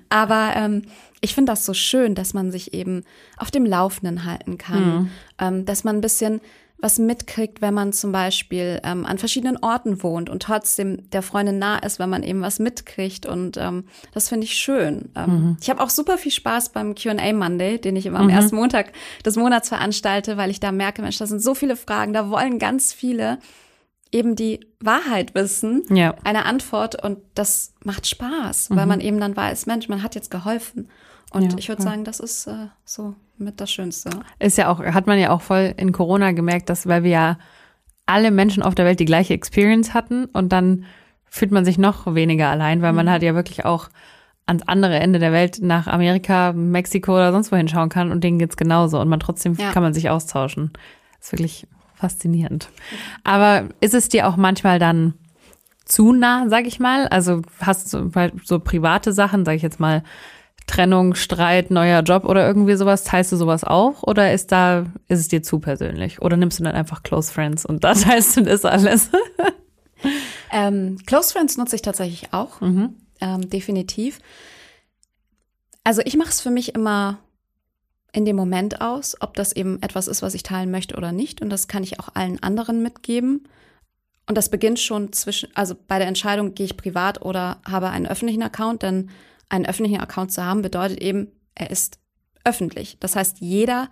Aber 0.09 0.53
ähm, 0.57 0.83
ich 1.21 1.35
finde 1.35 1.53
das 1.53 1.65
so 1.65 1.75
schön, 1.75 2.15
dass 2.15 2.35
man 2.35 2.51
sich 2.53 2.75
eben 2.75 3.05
auf 3.37 3.51
dem 3.51 3.65
Laufenden 3.67 4.25
halten 4.25 4.59
kann, 4.59 5.11
ähm, 5.39 5.65
dass 5.65 5.85
man 5.85 5.97
ein 5.97 6.01
bisschen 6.01 6.41
was 6.79 6.99
mitkriegt, 6.99 7.63
wenn 7.63 7.73
man 7.73 7.95
zum 7.95 8.13
Beispiel 8.13 8.79
ähm, 8.85 9.07
an 9.07 9.17
verschiedenen 9.17 9.57
Orten 9.57 10.03
wohnt 10.03 10.29
und 10.29 10.43
trotzdem 10.43 11.09
der 11.13 11.23
Freundin 11.23 11.59
nah 11.59 11.79
ist, 11.79 11.99
wenn 11.99 12.11
man 12.11 12.23
eben 12.23 12.43
was 12.43 12.59
mitkriegt. 12.59 13.25
Und 13.25 13.57
ähm, 13.57 13.85
das 14.13 14.29
finde 14.29 14.45
ich 14.45 14.55
schön. 14.55 15.09
Ähm, 15.15 15.57
Ich 15.63 15.71
habe 15.71 15.83
auch 15.83 15.89
super 15.89 16.19
viel 16.19 16.33
Spaß 16.33 16.71
beim 16.73 16.95
QA 16.95 17.33
Monday, 17.33 17.81
den 17.81 17.97
ich 17.97 18.05
immer 18.05 18.21
am 18.21 18.29
ersten 18.29 18.57
Montag 18.57 18.93
des 19.25 19.37
Monats 19.37 19.71
veranstalte, 19.71 20.37
weil 20.37 20.51
ich 20.51 20.61
da 20.61 20.73
merke, 20.73 21.01
Mensch, 21.01 21.17
da 21.17 21.27
sind 21.27 21.41
so 21.41 21.55
viele 21.55 21.77
Fragen, 21.77 22.13
da 22.13 22.29
wollen 22.29 22.59
ganz 22.59 22.93
viele 22.93 23.39
eben 24.15 24.37
die 24.37 24.61
Wahrheit 24.81 25.35
wissen, 25.35 25.83
Ja. 25.91 26.15
eine 26.25 26.47
Antwort 26.47 27.03
und 27.03 27.19
das 27.35 27.75
macht 27.85 28.07
Spaß, 28.07 28.71
weil 28.71 28.87
man 28.87 29.01
eben 29.01 29.19
dann 29.21 29.37
weiß, 29.37 29.67
Mensch, 29.67 29.89
man 29.89 30.03
hat 30.03 30.15
jetzt 30.15 30.31
geholfen. 30.31 30.89
Und 31.33 31.53
Ja, 31.53 31.59
ich 31.59 31.69
würde 31.69 31.83
sagen, 31.83 32.05
das 32.05 32.21
ist 32.21 32.47
äh, 32.47 32.69
so 32.85 33.15
mit 33.39 33.61
das 33.61 33.71
Schönste. 33.73 34.11
Ist 34.39 34.57
ja 34.57 34.69
auch, 34.71 34.79
hat 34.83 35.07
man 35.09 35.19
ja 35.19 35.31
auch 35.31 35.41
voll 35.43 35.75
in 35.77 35.91
Corona 35.93 36.31
gemerkt, 36.31 36.69
dass, 36.69 36.87
weil 36.87 37.03
wir 37.03 37.11
ja 37.11 37.39
alle 38.07 38.31
Menschen 38.31 38.63
auf 38.63 38.75
der 38.77 38.85
Welt 38.85 39.01
die 39.01 39.05
gleiche 39.05 39.35
Experience 39.35 39.95
hatten 39.95 40.27
und 40.27 40.51
dann 40.53 40.85
fühlt 41.25 41.51
man 41.51 41.65
sich 41.65 41.77
noch 41.79 42.15
weniger 42.15 42.49
allein, 42.51 42.81
weil 42.83 42.93
man 42.93 43.11
halt 43.11 43.25
ja 43.25 43.35
wirklich 43.35 43.65
auch 43.65 43.89
ans 44.47 44.63
andere 44.69 45.01
Ende 45.01 45.19
der 45.19 45.33
Welt 45.33 45.59
nach 45.63 45.87
Amerika, 45.89 46.53
Mexiko 46.53 47.15
oder 47.17 47.33
sonst 47.33 47.51
wohin 47.51 47.67
schauen 47.67 47.89
kann 47.89 48.13
und 48.13 48.23
denen 48.23 48.39
geht's 48.39 48.57
genauso 48.57 49.01
und 49.01 49.09
man 49.09 49.19
trotzdem 49.19 49.55
Ja. 49.55 49.73
kann 49.73 49.83
man 49.83 49.95
sich 49.95 50.11
austauschen. 50.11 50.71
ist 51.21 51.33
wirklich 51.33 51.67
faszinierend. 51.95 52.69
Aber 53.25 53.69
ist 53.81 53.95
es 53.95 54.09
dir 54.09 54.29
auch 54.29 54.37
manchmal 54.37 54.79
dann 54.79 55.15
zu 55.85 56.13
nah, 56.13 56.47
sag 56.49 56.67
ich 56.67 56.81
mal? 56.81 57.07
Also 57.09 57.43
hast 57.61 57.93
du 57.93 58.11
so 58.45 58.59
private 58.61 59.13
Sachen, 59.13 59.45
sag 59.45 59.55
ich 59.57 59.63
jetzt 59.63 59.81
mal, 59.81 60.03
Trennung, 60.67 61.15
Streit, 61.15 61.71
neuer 61.71 62.01
Job 62.01 62.25
oder 62.25 62.47
irgendwie 62.47 62.75
sowas, 62.77 63.05
teilst 63.05 63.31
du 63.33 63.37
sowas 63.37 63.65
auch? 63.65 64.03
Oder 64.03 64.33
ist 64.33 64.51
da, 64.51 64.87
ist 65.09 65.21
es 65.21 65.29
dir 65.29 65.43
zu 65.43 65.59
persönlich? 65.61 66.23
Oder 66.23 66.39
nimmst 66.39 66.59
du 66.59 66.65
dann 66.65 66.75
einfach 66.75 67.03
Close 67.03 67.31
Friends 67.31 67.67
und 67.67 67.85
da 67.85 67.93
teilst 67.95 68.37
du 68.39 68.43
das 68.43 68.65
alles? 68.65 69.11
Ähm, 70.51 70.97
Close 71.07 71.33
Friends 71.33 71.57
nutze 71.59 71.77
ich 71.77 71.83
tatsächlich 71.83 72.33
auch, 72.33 72.61
Mhm. 72.63 72.95
ähm, 73.21 73.51
definitiv. 73.51 74.21
Also 75.83 76.01
ich 76.05 76.17
mache 76.17 76.31
es 76.31 76.41
für 76.41 76.51
mich 76.51 76.75
immer 76.75 77.19
in 78.15 78.25
dem 78.25 78.37
Moment 78.37 78.81
aus, 78.81 79.17
ob 79.21 79.35
das 79.35 79.53
eben 79.53 79.83
etwas 79.83 80.07
ist, 80.07 80.23
was 80.23 80.35
ich 80.35 80.45
teilen 80.45 80.71
möchte 80.71 80.97
oder 80.97 81.11
nicht. 81.11 81.43
Und 81.43 81.51
das 81.51 81.67
kann 81.67 81.83
ich 81.83 81.99
auch 81.99 82.11
allen 82.15 82.41
anderen 82.43 82.83
mitgeben. 82.83 83.49
Und 84.27 84.39
das 84.39 84.49
beginnt 84.49 84.79
schon 84.79 85.13
zwischen, 85.13 85.49
also 85.55 85.75
bei 85.89 85.99
der 85.99 86.07
Entscheidung, 86.07 86.55
gehe 86.55 86.67
ich 86.67 86.77
privat 86.77 87.23
oder 87.23 87.61
habe 87.69 87.91
einen 87.91 88.07
öffentlichen 88.07 88.43
Account, 88.43 88.83
denn 88.83 89.11
einen 89.49 89.67
öffentlichen 89.67 90.01
Account 90.01 90.33
zu 90.33 90.45
haben, 90.45 90.63
bedeutet 90.63 91.03
eben, 91.03 91.33
er 91.57 91.71
ist 91.71 91.99
öffentlich. 92.45 92.97
Das 93.01 93.17
heißt, 93.17 93.39
jeder 93.41 93.91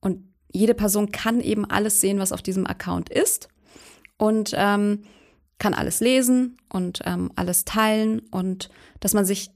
und 0.00 0.24
jede 0.52 0.74
Person 0.74 1.12
kann 1.12 1.40
eben 1.40 1.64
alles 1.64 2.00
sehen, 2.00 2.18
was 2.18 2.32
auf 2.32 2.42
diesem 2.42 2.66
Account 2.66 3.08
ist 3.08 3.48
und 4.16 4.52
ähm, 4.56 5.02
kann 5.58 5.74
alles 5.74 6.00
lesen 6.00 6.56
und 6.68 7.00
ähm, 7.04 7.30
alles 7.36 7.64
teilen 7.64 8.20
und 8.30 8.68
dass 8.98 9.14
man 9.14 9.24
sich 9.24 9.50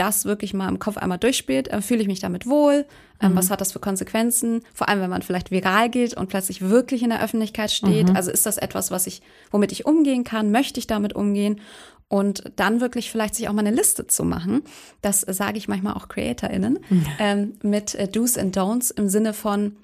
das 0.00 0.24
wirklich 0.24 0.54
mal 0.54 0.68
im 0.68 0.78
Kopf 0.78 0.96
einmal 0.96 1.18
durchspielt, 1.18 1.68
äh, 1.68 1.82
fühle 1.82 2.00
ich 2.00 2.08
mich 2.08 2.20
damit 2.20 2.46
wohl, 2.46 2.86
ähm, 3.22 3.36
was 3.36 3.50
hat 3.50 3.60
das 3.60 3.72
für 3.72 3.80
Konsequenzen, 3.80 4.62
vor 4.72 4.88
allem 4.88 5.02
wenn 5.02 5.10
man 5.10 5.22
vielleicht 5.22 5.50
viral 5.50 5.90
geht 5.90 6.16
und 6.16 6.28
plötzlich 6.28 6.62
wirklich 6.62 7.02
in 7.02 7.10
der 7.10 7.22
Öffentlichkeit 7.22 7.70
steht, 7.70 8.08
also 8.16 8.30
ist 8.30 8.46
das 8.46 8.56
etwas, 8.56 8.90
was 8.90 9.06
ich, 9.06 9.20
womit 9.50 9.72
ich 9.72 9.84
umgehen 9.84 10.24
kann, 10.24 10.50
möchte 10.50 10.80
ich 10.80 10.86
damit 10.86 11.14
umgehen? 11.14 11.60
Und 12.08 12.50
dann 12.56 12.80
wirklich 12.80 13.08
vielleicht 13.08 13.36
sich 13.36 13.48
auch 13.48 13.52
mal 13.52 13.64
eine 13.64 13.76
Liste 13.76 14.06
zu 14.06 14.24
machen, 14.24 14.62
das 15.00 15.22
äh, 15.22 15.32
sage 15.32 15.58
ich 15.58 15.68
manchmal 15.68 15.94
auch 15.94 16.08
CreatorInnen, 16.08 16.80
ähm, 17.20 17.52
mit 17.62 17.94
äh, 17.94 18.08
Do's 18.08 18.36
and 18.36 18.56
Don'ts 18.56 18.90
im 18.96 19.08
Sinne 19.08 19.32
von, 19.32 19.76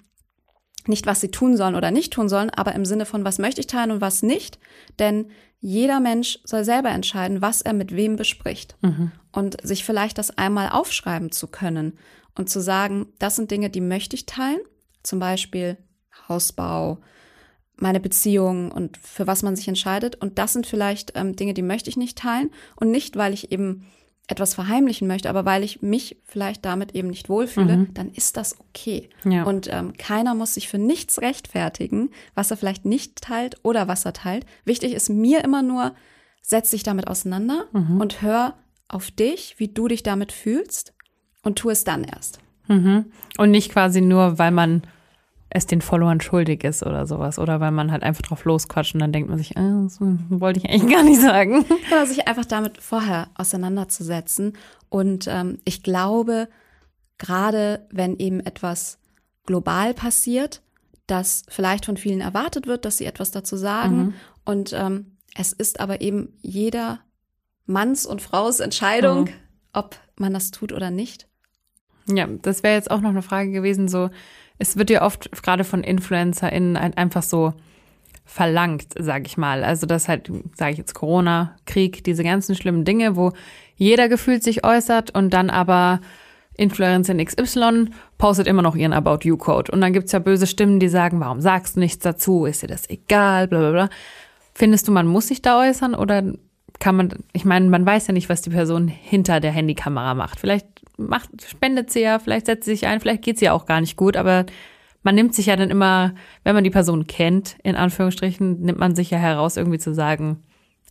nicht, 0.89 1.07
was 1.07 1.21
sie 1.21 1.31
tun 1.31 1.57
sollen 1.57 1.75
oder 1.75 1.91
nicht 1.91 2.13
tun 2.13 2.29
sollen, 2.29 2.51
aber 2.51 2.75
im 2.75 2.85
Sinne 2.85 3.07
von, 3.07 3.25
was 3.25 3.39
möchte 3.39 3.61
ich 3.61 3.67
teilen 3.67 3.91
und 3.91 4.01
was 4.01 4.23
nicht. 4.23 4.59
Denn 4.99 5.27
jeder 5.61 6.01
Mensch 6.01 6.39
soll 6.45 6.65
selber 6.65 6.91
entscheiden, 6.91 7.43
was 7.43 7.63
er 7.63 7.73
mit 7.73 7.95
wem 7.95 8.17
bespricht. 8.17 8.77
Und 9.33 9.57
sich 9.63 9.85
vielleicht 9.85 10.19
das 10.19 10.37
einmal 10.37 10.71
aufschreiben 10.71 11.33
zu 11.33 11.49
können 11.49 11.99
und 12.35 12.51
zu 12.51 12.61
sagen, 12.61 13.07
das 13.19 13.37
sind 13.37 13.51
Dinge, 13.51 13.71
die 13.71 13.81
möchte 13.81 14.17
ich 14.17 14.27
teilen. 14.27 14.61
Zum 15.03 15.19
Beispiel 15.19 15.79
Hausbau, 16.29 16.99
meine 17.77 18.01
Beziehung 18.01 18.71
und 18.73 18.97
für 18.97 19.27
was 19.27 19.43
man 19.43 19.57
sich 19.57 19.69
entscheidet. 19.69 20.17
Und 20.17 20.39
das 20.39 20.53
sind 20.53 20.67
vielleicht 20.67 21.13
ähm, 21.15 21.37
Dinge, 21.37 21.55
die 21.55 21.63
möchte 21.63 21.91
ich 21.91 21.97
nicht 21.97 22.19
teilen. 22.19 22.51
Und 22.77 22.91
nicht, 22.91 23.17
weil 23.17 23.35
ich 23.35 23.53
eben 23.53 23.87
etwas 24.29 24.55
verheimlichen 24.55 25.07
möchte, 25.07 25.31
aber 25.31 25.45
weil 25.45 25.63
ich 25.63 25.83
mich 25.83 26.17
vielleicht 26.25 26.65
damit 26.65 26.95
eben 26.95 27.09
nicht 27.09 27.29
wohlfühle, 27.29 27.87
dann 27.95 28.11
ist 28.11 28.37
das 28.37 28.59
okay. 28.59 29.09
Ja. 29.25 29.45
Und 29.45 29.69
ähm, 29.73 29.93
keiner 29.97 30.35
muss 30.35 30.55
sich 30.55 30.69
für 30.69 30.79
nichts 30.79 31.21
rechtfertigen, 31.21 32.11
was 32.35 32.51
er 32.51 32.57
vielleicht 32.57 32.85
nicht 32.85 33.23
teilt 33.23 33.57
oder 33.63 33.87
was 33.87 34.05
er 34.05 34.13
teilt. 34.13 34.45
Wichtig 34.65 34.95
ist 34.95 35.11
mir 35.11 35.45
immer 35.45 35.63
nur, 35.63 35.95
setz 36.43 36.71
dich 36.71 36.83
damit 36.83 37.07
auseinander 37.07 37.67
und 37.73 38.21
hör 38.21 38.55
auf 38.89 39.11
dich, 39.11 39.55
wie 39.59 39.69
du 39.69 39.87
dich 39.89 40.03
damit 40.03 40.33
fühlst 40.33 40.93
und 41.43 41.59
tu 41.59 41.71
es 41.71 41.85
dann 41.85 42.03
erst. 42.03 42.41
Mhm. 42.69 43.07
Und 43.39 43.51
nicht 43.53 43.71
quasi 43.71 44.01
nur, 44.01 44.39
weil 44.39 44.51
man 44.51 44.83
es 45.51 45.67
den 45.67 45.81
Followern 45.81 46.21
schuldig 46.21 46.65
ist 46.65 46.83
oder 46.85 47.07
sowas. 47.07 47.39
Oder 47.39 47.61
weil 47.61 47.71
man 47.71 47.93
halt 47.93 48.03
einfach 48.03 48.23
drauf 48.23 48.45
losquatscht 48.45 48.95
und 48.95 49.01
dann 49.01 49.13
denkt 49.13 49.29
man 49.29 49.39
sich, 49.39 49.57
äh, 49.57 49.61
das 49.85 49.99
wollte 50.01 50.61
ich 50.61 50.69
eigentlich 50.69 50.93
gar 50.97 51.03
nicht 51.05 51.21
sagen. 51.21 51.65
Genau, 51.89 52.05
sich 52.05 52.27
einfach 52.29 52.45
damit 52.45 52.79
vorher 52.83 53.29
auseinanderzusetzen. 53.35 54.55
Und 54.89 55.27
ähm, 55.29 55.59
ich 55.65 55.83
glaube, 55.83 56.49
gerade 57.19 57.87
wenn 57.91 58.17
eben 58.19 58.41
etwas 58.41 58.99
global 59.47 59.95
passiert, 59.95 60.63
dass 61.07 61.45
vielleicht 61.49 61.87
von 61.87 61.97
vielen 61.97 62.21
erwartet 62.21 62.67
wird, 62.67 62.85
dass 62.85 62.99
sie 62.99 63.05
etwas 63.07 63.31
dazu 63.31 63.57
sagen. 63.57 64.15
Und 64.45 64.73
ähm, 64.73 65.13
es 65.37 65.53
ist 65.53 65.79
aber 65.79 66.01
eben 66.01 66.33
jeder 66.43 66.99
Manns 67.67 68.07
und 68.07 68.21
Fraus 68.23 68.59
Entscheidung, 68.61 69.25
Mhm. 69.25 69.31
ob 69.73 69.97
man 70.17 70.33
das 70.35 70.51
tut 70.51 70.73
oder 70.73 70.91
nicht. 70.91 71.29
Ja, 72.09 72.27
das 72.43 72.63
wäre 72.63 72.75
jetzt 72.75 72.91
auch 72.91 73.01
noch 73.01 73.11
eine 73.11 73.23
Frage 73.23 73.51
gewesen, 73.51 73.89
so, 73.89 74.11
es 74.59 74.77
wird 74.77 74.91
ja 74.91 75.03
oft 75.03 75.31
gerade 75.43 75.65
von 75.65 75.83
InfluencerInnen 75.85 76.77
ein- 76.77 76.95
einfach 76.97 77.23
so 77.23 77.53
verlangt, 78.25 78.87
sag 78.99 79.27
ich 79.27 79.37
mal. 79.37 79.63
Also 79.63 79.87
das 79.87 80.09
halt, 80.09 80.31
sage 80.57 80.73
ich 80.73 80.79
jetzt 80.79 80.95
Corona, 80.95 81.57
Krieg, 81.65 82.03
diese 82.05 82.25
ganzen 82.25 82.55
schlimmen 82.57 82.85
Dinge, 82.85 83.17
wo 83.17 83.33
jeder 83.77 84.09
gefühlt 84.09 84.43
sich 84.43 84.65
äußert 84.65 85.15
und 85.15 85.31
dann 85.33 85.49
aber 85.51 86.01
Influencerin 86.57 87.25
XY 87.25 87.91
postet 88.19 88.47
immer 88.47 88.63
noch 88.63 88.75
ihren 88.75 88.95
About 88.95 89.19
You-Code. 89.23 89.71
Und 89.71 89.81
dann 89.81 89.93
gibt's 89.93 90.13
ja 90.13 90.19
böse 90.19 90.47
Stimmen, 90.47 90.81
die 90.81 90.89
sagen, 90.89 91.21
warum 91.21 91.41
sagst 91.41 91.77
du 91.77 91.81
nichts 91.81 92.03
dazu? 92.03 92.47
Ist 92.47 92.63
dir 92.63 92.67
das 92.69 92.89
egal? 92.89 93.47
Bla 93.47 93.59
bla 93.59 93.71
bla. 93.71 93.89
Findest 94.55 94.89
du, 94.89 94.93
man 94.93 95.07
muss 95.07 95.29
sich 95.29 95.43
da 95.43 95.61
äußern 95.61 95.95
oder 95.95 96.23
kann 96.79 96.97
man, 96.97 97.25
ich 97.33 97.45
meine, 97.45 97.69
man 97.69 97.87
weiß 97.87 98.09
ja 98.09 98.13
nicht, 98.13 98.29
was 98.29 98.43
die 98.43 98.51
Person 98.51 98.89
hinter 98.89 99.41
der 99.41 99.53
Handykamera 99.53 100.15
macht. 100.15 100.41
Vielleicht 100.41 100.67
macht, 100.97 101.31
spendet 101.49 101.91
sie 101.91 102.01
ja, 102.01 102.19
vielleicht 102.19 102.47
setzt 102.47 102.65
sie 102.65 102.73
sich 102.73 102.87
ein, 102.87 103.01
vielleicht 103.01 103.23
geht's 103.23 103.43
ihr 103.43 103.55
auch 103.55 103.67
gar 103.67 103.81
nicht 103.81 103.97
gut, 103.97 104.17
aber 104.17 104.47
man 105.03 105.15
nimmt 105.15 105.35
sich 105.35 105.47
ja 105.47 105.57
dann 105.57 105.71
immer, 105.71 106.15
wenn 106.43 106.55
man 106.55 106.65
die 106.65 106.71
Person 106.71 107.07
kennt, 107.07 107.57
in 107.63 107.77
Anführungsstrichen, 107.77 108.61
nimmt 108.61 108.79
man 108.79 108.97
sich 108.97 109.11
ja 109.11 109.19
heraus, 109.19 109.57
irgendwie 109.57 109.79
zu 109.79 109.95
sagen, 109.95 110.43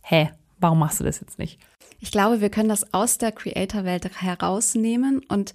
hä, 0.02 0.30
warum 0.58 0.78
machst 0.78 1.00
du 1.00 1.04
das 1.04 1.20
jetzt 1.20 1.38
nicht? 1.38 1.60
Ich 1.98 2.10
glaube, 2.10 2.40
wir 2.40 2.50
können 2.50 2.68
das 2.68 2.94
aus 2.94 3.18
der 3.18 3.32
Creator-Welt 3.32 4.10
herausnehmen 4.20 5.20
und 5.28 5.54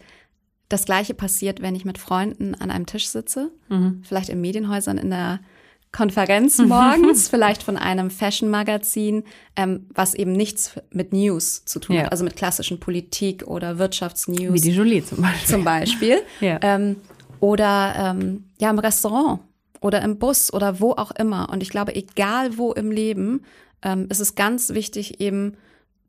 das 0.70 0.86
Gleiche 0.86 1.14
passiert, 1.14 1.62
wenn 1.62 1.76
ich 1.76 1.86
mit 1.86 1.98
Freunden 1.98 2.56
an 2.56 2.72
einem 2.72 2.86
Tisch 2.86 3.08
sitze, 3.08 3.52
mhm. 3.70 4.02
vielleicht 4.08 4.30
in 4.30 4.40
Medienhäusern 4.42 4.98
in 4.98 5.10
der 5.10 5.40
Konferenz 5.92 6.58
morgens, 6.60 7.28
vielleicht 7.28 7.64
von 7.64 7.76
einem 7.76 8.10
Fashion-Magazin, 8.10 9.24
ähm, 9.56 9.88
was 9.94 10.14
eben 10.14 10.32
nichts 10.32 10.80
mit 10.92 11.12
News 11.12 11.66
zu 11.66 11.80
tun 11.80 11.98
ja. 11.98 12.04
hat, 12.04 12.12
also 12.12 12.24
mit 12.24 12.36
klassischen 12.36 12.80
Politik 12.80 13.46
oder 13.46 13.78
Wirtschaftsnews. 13.78 14.54
Wie 14.54 14.62
die 14.62 14.72
Jolie 14.72 15.04
zum 15.04 15.22
Beispiel. 15.22 15.48
Zum 15.48 15.64
Beispiel. 15.64 16.22
ja. 16.40 16.60
ähm, 16.62 16.98
oder 17.40 17.94
ähm, 17.98 18.46
ja, 18.60 18.70
im 18.70 18.80
Restaurant 18.80 19.42
oder 19.82 20.02
im 20.02 20.18
Bus 20.18 20.54
oder 20.54 20.80
wo 20.80 20.92
auch 20.92 21.12
immer. 21.12 21.50
Und 21.50 21.62
ich 21.62 21.70
glaube, 21.70 21.96
egal 21.96 22.58
wo 22.58 22.72
im 22.72 22.92
Leben, 22.92 23.44
ähm, 23.82 24.08
ist 24.10 24.20
es 24.20 24.36
ganz 24.36 24.70
wichtig, 24.70 25.20
eben 25.20 25.58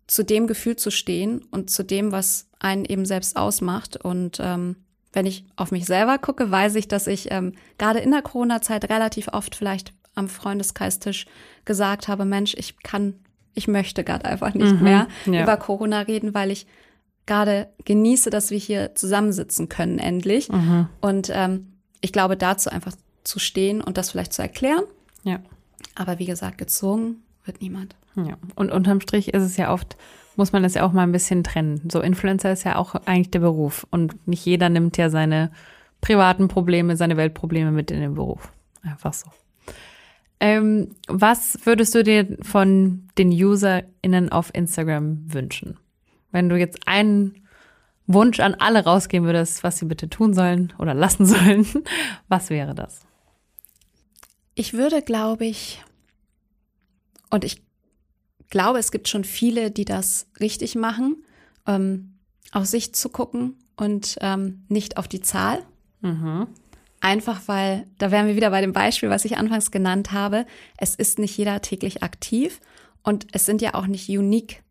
zu 0.07 0.25
dem 0.25 0.47
Gefühl 0.47 0.77
zu 0.77 0.91
stehen 0.91 1.43
und 1.51 1.71
zu 1.71 1.83
dem, 1.83 2.13
was 2.13 2.49
einen 2.61 2.85
eben 2.85 3.07
selbst 3.07 3.37
ausmacht. 3.37 3.97
Und 3.97 4.39
ähm, 4.41 4.77
wenn 5.13 5.27
ich 5.27 5.45
auf 5.57 5.71
mich 5.71 5.85
selber 5.87 6.19
gucke, 6.19 6.51
weiß 6.51 6.75
ich, 6.77 6.89
dass 6.89 7.07
ich 7.07 7.31
ähm, 7.31 7.53
gerade 7.79 7.99
in 7.99 8.11
der 8.11 8.23
Corona-Zeit 8.23 8.89
relativ 8.89 9.29
oft 9.29 9.55
vielleicht 9.55 9.93
am 10.15 10.29
Freundeskreistisch 10.29 11.27
gesagt 11.65 12.09
habe, 12.09 12.25
Mensch, 12.25 12.55
ich 12.57 12.79
kann, 12.83 13.15
ich 13.55 13.69
möchte 13.69 14.05
gerade 14.05 14.25
einfach 14.25 14.55
nicht 14.55 14.75
mhm, 14.75 14.83
mehr 14.83 15.09
ja. 15.27 15.43
über 15.43 15.57
Corona 15.57 16.01
reden, 16.01 16.35
weil 16.35 16.51
ich 16.51 16.67
gerade 17.27 17.69
genieße, 17.85 18.31
dass 18.31 18.51
wir 18.51 18.59
hier 18.59 18.95
zusammensitzen 18.95 19.69
können 19.69 19.99
endlich. 19.99 20.51
Mhm. 20.51 20.89
Und 21.01 21.31
ähm, 21.33 21.73
ich 22.01 22.13
glaube, 22.13 22.37
dazu 22.37 22.71
einfach 22.71 22.95
zu 23.25 23.39
stehen 23.39 23.81
und 23.81 23.97
das 23.97 24.11
vielleicht 24.11 24.33
zu 24.33 24.43
erklären. 24.43 24.85
Ja. 25.23 25.41
Aber 25.95 26.19
wie 26.19 26.27
gesagt, 26.27 26.59
gezwungen 26.59 27.23
wird 27.45 27.61
niemand. 27.61 27.97
Ja. 28.17 28.37
Und 28.57 28.73
unterm 28.73 29.01
Strich 29.01 29.33
ist 29.33 29.43
es 29.43 29.57
ja 29.57 29.73
oft 29.73 29.97
muss 30.37 30.53
man 30.53 30.63
das 30.63 30.75
ja 30.75 30.85
auch 30.85 30.93
mal 30.93 31.03
ein 31.03 31.13
bisschen 31.13 31.45
trennen. 31.45 31.89
So 31.91 32.01
Influencer 32.01 32.53
ist 32.53 32.65
ja 32.65 32.77
auch 32.77 32.95
eigentlich 33.07 33.31
der 33.31 33.41
Beruf 33.41 33.87
und 33.91 34.27
nicht 34.27 34.45
jeder 34.45 34.69
nimmt 34.69 34.97
ja 34.97 35.11
seine 35.11 35.51
privaten 36.01 36.49
Probleme, 36.49 36.97
seine 36.97 37.17
Weltprobleme 37.17 37.71
mit 37.71 37.91
in 37.91 38.01
den 38.01 38.15
Beruf. 38.15 38.53
Einfach 38.83 39.13
so. 39.13 39.31
Ähm, 40.41 40.97
was 41.07 41.59
würdest 41.65 41.95
du 41.95 42.03
dir 42.03 42.37
von 42.43 43.09
den 43.17 43.31
UserInnen 43.31 44.33
auf 44.33 44.51
Instagram 44.55 45.33
wünschen? 45.33 45.79
Wenn 46.33 46.49
du 46.49 46.57
jetzt 46.57 46.81
einen 46.87 47.47
Wunsch 48.07 48.41
an 48.41 48.55
alle 48.55 48.85
rausgeben 48.85 49.27
würdest, 49.27 49.63
was 49.63 49.79
sie 49.79 49.85
bitte 49.85 50.11
tun 50.11 50.35
sollen 50.35 50.73
oder 50.79 50.95
lassen 50.95 51.27
sollen, 51.27 51.67
was 52.29 52.51
wäre 52.51 52.75
das? 52.75 53.07
Ich 54.55 54.75
würde, 54.75 55.01
glaube 55.01 55.47
ich, 55.47 55.83
und 57.31 57.45
ich 57.45 57.63
glaube, 58.53 58.79
es 58.79 58.93
gibt 58.93 59.09
schon 59.09 59.25
viele, 59.25 59.73
die 59.73 59.85
das 59.85 60.29
richtig 60.39 60.77
machen, 60.77 61.25
ähm, 61.67 62.15
auf 62.53 62.67
sich 62.67 62.95
zu 62.95 63.09
gucken 63.09 63.57
und 63.77 64.17
ähm, 64.21 64.63
nicht 64.69 64.99
auf 64.99 65.09
die 65.09 65.23
Zahl. 65.23 65.65
Mhm. 66.03 66.47
Einfach 67.01 67.41
weil, 67.47 67.87
da 67.99 68.13
wären 68.13 68.29
wir 68.29 68.37
wieder 68.37 68.51
bei 68.51 68.61
dem 68.61 68.73
Beispiel, 68.73 69.11
was 69.11 69.25
ich 69.25 69.37
anfangs 69.37 69.73
genannt 69.73 70.13
habe, 70.13 70.47
es 70.77 70.95
ist 70.95 71.19
nicht 71.19 71.37
jeder 71.37 71.61
täglich 71.63 72.05
aktiv 72.05 72.61
und 73.03 73.27
es 73.33 73.45
sind 73.45 73.61
ja 73.61 73.75
auch 73.75 73.89
nicht 73.89 74.09
unique 74.09 74.63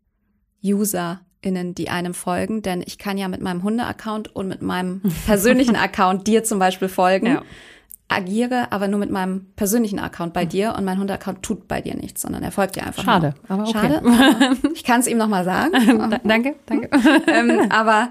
UserInnen, 0.62 1.74
die 1.74 1.90
einem 1.90 2.14
folgen, 2.14 2.62
denn 2.62 2.82
ich 2.86 2.96
kann 2.96 3.18
ja 3.18 3.28
mit 3.28 3.42
meinem 3.42 3.64
Hunde-Account 3.64 4.34
und 4.34 4.48
mit 4.48 4.62
meinem 4.62 5.02
persönlichen 5.26 5.76
Account 5.76 6.26
dir 6.26 6.44
zum 6.44 6.58
Beispiel 6.58 6.88
folgen. 6.88 7.26
Ja 7.26 7.42
agiere 8.14 8.70
aber 8.70 8.88
nur 8.88 8.98
mit 8.98 9.10
meinem 9.10 9.52
persönlichen 9.56 9.98
Account 9.98 10.32
bei 10.32 10.44
dir 10.44 10.74
und 10.76 10.84
mein 10.84 10.98
Hunde-Account 10.98 11.42
tut 11.42 11.68
bei 11.68 11.80
dir 11.80 11.94
nichts, 11.94 12.22
sondern 12.22 12.42
er 12.42 12.52
folgt 12.52 12.76
dir 12.76 12.86
einfach. 12.86 13.04
Schade, 13.04 13.34
nur. 13.48 13.50
aber 13.50 13.68
okay. 13.68 13.72
Schade. 13.72 13.98
Aber 13.98 14.56
ich 14.74 14.84
kann 14.84 15.00
es 15.00 15.06
ihm 15.06 15.18
nochmal 15.18 15.44
sagen. 15.44 15.72
danke, 16.24 16.56
danke. 16.66 16.90
ähm, 17.26 17.70
aber 17.70 18.10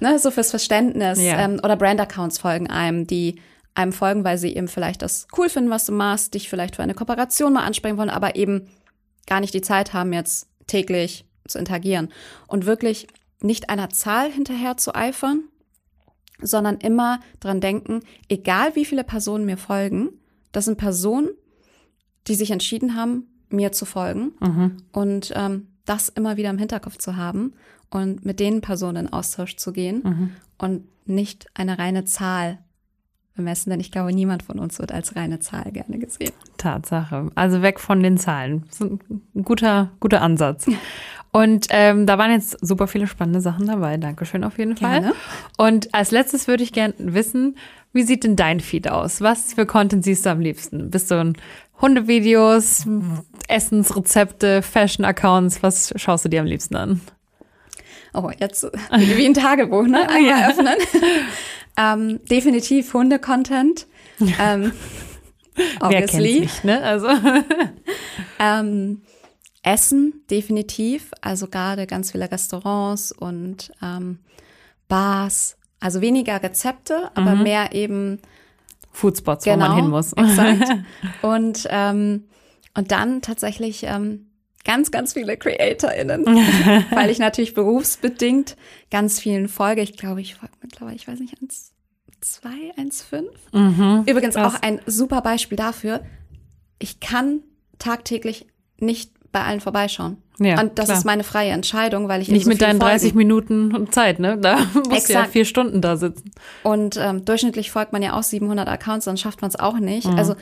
ne, 0.00 0.18
so 0.18 0.30
fürs 0.30 0.50
Verständnis 0.50 1.20
ja. 1.20 1.38
ähm, 1.38 1.60
oder 1.62 1.76
Brand-Accounts 1.76 2.38
folgen 2.38 2.68
einem, 2.68 3.06
die 3.06 3.40
einem 3.74 3.92
folgen, 3.92 4.24
weil 4.24 4.38
sie 4.38 4.54
eben 4.54 4.68
vielleicht 4.68 5.02
das 5.02 5.26
cool 5.36 5.48
finden, 5.48 5.70
was 5.70 5.86
du 5.86 5.92
machst, 5.92 6.34
dich 6.34 6.48
vielleicht 6.48 6.76
für 6.76 6.82
eine 6.82 6.94
Kooperation 6.94 7.52
mal 7.52 7.64
ansprechen 7.64 7.96
wollen, 7.96 8.10
aber 8.10 8.36
eben 8.36 8.68
gar 9.26 9.40
nicht 9.40 9.54
die 9.54 9.62
Zeit 9.62 9.92
haben, 9.92 10.12
jetzt 10.12 10.48
täglich 10.66 11.24
zu 11.48 11.58
interagieren 11.58 12.08
und 12.46 12.66
wirklich 12.66 13.08
nicht 13.40 13.70
einer 13.70 13.90
Zahl 13.90 14.30
hinterher 14.30 14.76
zu 14.76 14.94
eifern, 14.94 15.44
sondern 16.42 16.76
immer 16.78 17.20
dran 17.40 17.60
denken, 17.60 18.00
egal 18.28 18.74
wie 18.76 18.84
viele 18.84 19.04
Personen 19.04 19.44
mir 19.44 19.56
folgen, 19.56 20.10
das 20.52 20.66
sind 20.66 20.78
Personen, 20.78 21.28
die 22.26 22.34
sich 22.34 22.50
entschieden 22.50 22.96
haben, 22.96 23.26
mir 23.48 23.72
zu 23.72 23.84
folgen 23.84 24.32
mhm. 24.40 24.76
und 24.92 25.32
ähm, 25.34 25.68
das 25.84 26.08
immer 26.08 26.36
wieder 26.36 26.50
im 26.50 26.58
Hinterkopf 26.58 26.98
zu 26.98 27.16
haben 27.16 27.52
und 27.90 28.24
mit 28.24 28.40
den 28.40 28.60
Personen 28.60 29.06
in 29.06 29.12
Austausch 29.12 29.56
zu 29.56 29.72
gehen 29.72 30.02
mhm. 30.04 30.30
und 30.58 30.84
nicht 31.06 31.46
eine 31.54 31.78
reine 31.78 32.04
Zahl 32.04 32.58
bemessen, 33.34 33.70
denn 33.70 33.80
ich 33.80 33.90
glaube, 33.90 34.12
niemand 34.12 34.42
von 34.42 34.58
uns 34.58 34.78
wird 34.78 34.92
als 34.92 35.16
reine 35.16 35.40
Zahl 35.40 35.70
gerne 35.72 35.98
gesehen. 35.98 36.32
Tatsache. 36.56 37.30
Also 37.34 37.62
weg 37.62 37.80
von 37.80 38.02
den 38.02 38.16
Zahlen. 38.16 38.64
Das 38.66 38.80
ist 38.80 38.80
ein 38.80 39.44
guter, 39.44 39.90
guter 40.00 40.22
Ansatz. 40.22 40.66
Und 41.34 41.66
ähm, 41.70 42.06
da 42.06 42.16
waren 42.16 42.30
jetzt 42.30 42.56
super 42.64 42.86
viele 42.86 43.08
spannende 43.08 43.40
Sachen 43.40 43.66
dabei. 43.66 43.96
Dankeschön 43.96 44.44
auf 44.44 44.56
jeden 44.56 44.76
Fall. 44.76 45.00
Gerne. 45.00 45.14
Und 45.56 45.92
als 45.92 46.12
letztes 46.12 46.46
würde 46.46 46.62
ich 46.62 46.72
gerne 46.72 46.94
wissen, 46.96 47.56
wie 47.92 48.04
sieht 48.04 48.22
denn 48.22 48.36
dein 48.36 48.60
Feed 48.60 48.88
aus? 48.88 49.20
Was 49.20 49.54
für 49.54 49.66
Content 49.66 50.04
siehst 50.04 50.26
du 50.26 50.30
am 50.30 50.38
liebsten? 50.38 50.92
Bist 50.92 51.10
du 51.10 51.16
ein 51.16 51.36
Hundevideos, 51.80 52.86
Essensrezepte, 53.48 54.62
Fashion-Accounts? 54.62 55.60
Was 55.64 55.92
schaust 55.96 56.24
du 56.24 56.28
dir 56.28 56.38
am 56.38 56.46
liebsten 56.46 56.76
an? 56.76 57.00
Oh, 58.12 58.30
jetzt 58.38 58.62
wie 58.92 59.26
ein 59.26 59.34
Tagebuch, 59.34 59.88
ne? 59.88 60.08
Einmal 60.08 60.40
ja. 60.40 60.50
öffnen. 60.50 60.76
ähm, 61.76 62.20
definitiv 62.30 62.94
Hunde-Content. 62.94 63.88
Ähm, 64.40 64.70
Wer 65.80 66.02
kennt's 66.02 66.14
nicht, 66.14 66.64
ne? 66.64 66.80
Also. 66.82 67.08
ähm, 68.38 69.02
Essen, 69.64 70.22
definitiv. 70.30 71.10
Also 71.20 71.48
gerade 71.48 71.86
ganz 71.86 72.12
viele 72.12 72.30
Restaurants 72.30 73.10
und 73.10 73.72
ähm, 73.82 74.18
Bars. 74.88 75.56
Also 75.80 76.00
weniger 76.00 76.42
Rezepte, 76.42 77.10
aber 77.14 77.34
mhm. 77.34 77.42
mehr 77.42 77.72
eben 77.72 78.20
Foodspots, 78.90 79.44
genau, 79.44 79.56
wo 79.56 79.60
man 79.60 79.70
genau, 79.70 79.82
hin 79.82 79.90
muss. 79.90 80.12
Exakt. 80.12 80.70
Und, 81.22 81.66
ähm, 81.68 82.24
und 82.76 82.90
dann 82.90 83.22
tatsächlich 83.22 83.84
ähm, 83.84 84.26
ganz, 84.64 84.90
ganz 84.90 85.12
viele 85.12 85.36
CreatorInnen, 85.36 86.24
weil 86.90 87.10
ich 87.10 87.18
natürlich 87.18 87.54
berufsbedingt 87.54 88.56
ganz 88.90 89.20
vielen 89.20 89.48
folge. 89.48 89.82
Ich 89.82 89.96
glaube, 89.96 90.20
ich 90.20 90.34
folge 90.34 90.54
mittlerweile, 90.60 90.96
ich 90.96 91.06
weiß 91.06 91.20
nicht, 91.20 91.40
eins, 91.40 91.72
zwei, 92.20 92.72
eins, 92.76 93.02
fünf. 93.02 93.30
Mhm, 93.52 94.04
Übrigens 94.06 94.34
krass. 94.34 94.54
auch 94.54 94.62
ein 94.62 94.80
super 94.86 95.20
Beispiel 95.20 95.56
dafür. 95.56 96.04
Ich 96.80 96.98
kann 96.98 97.42
tagtäglich 97.78 98.46
nicht 98.80 99.13
bei 99.34 99.42
allen 99.42 99.60
vorbeischauen. 99.60 100.16
Ja, 100.38 100.60
und 100.60 100.78
das 100.78 100.86
klar. 100.86 100.98
ist 100.98 101.04
meine 101.04 101.24
freie 101.24 101.50
Entscheidung, 101.50 102.08
weil 102.08 102.22
ich 102.22 102.28
nicht 102.28 102.44
so 102.44 102.48
mit 102.48 102.62
deinen 102.62 102.78
30 102.78 103.12
folgen. 103.12 103.18
Minuten 103.18 103.92
Zeit, 103.92 104.18
ne? 104.18 104.38
Da 104.38 104.58
musst 104.88 105.08
du 105.08 105.12
ja 105.12 105.24
vier 105.24 105.44
Stunden 105.44 105.80
da 105.80 105.96
sitzen. 105.96 106.30
Und 106.62 106.96
ähm, 106.96 107.24
durchschnittlich 107.24 107.70
folgt 107.70 107.92
man 107.92 108.02
ja 108.02 108.18
auch 108.18 108.22
700 108.22 108.66
Accounts, 108.68 109.04
dann 109.04 109.16
schafft 109.16 109.42
man 109.42 109.50
es 109.50 109.56
auch 109.56 109.78
nicht. 109.78 110.08
Mhm. 110.08 110.16
Also 110.16 110.36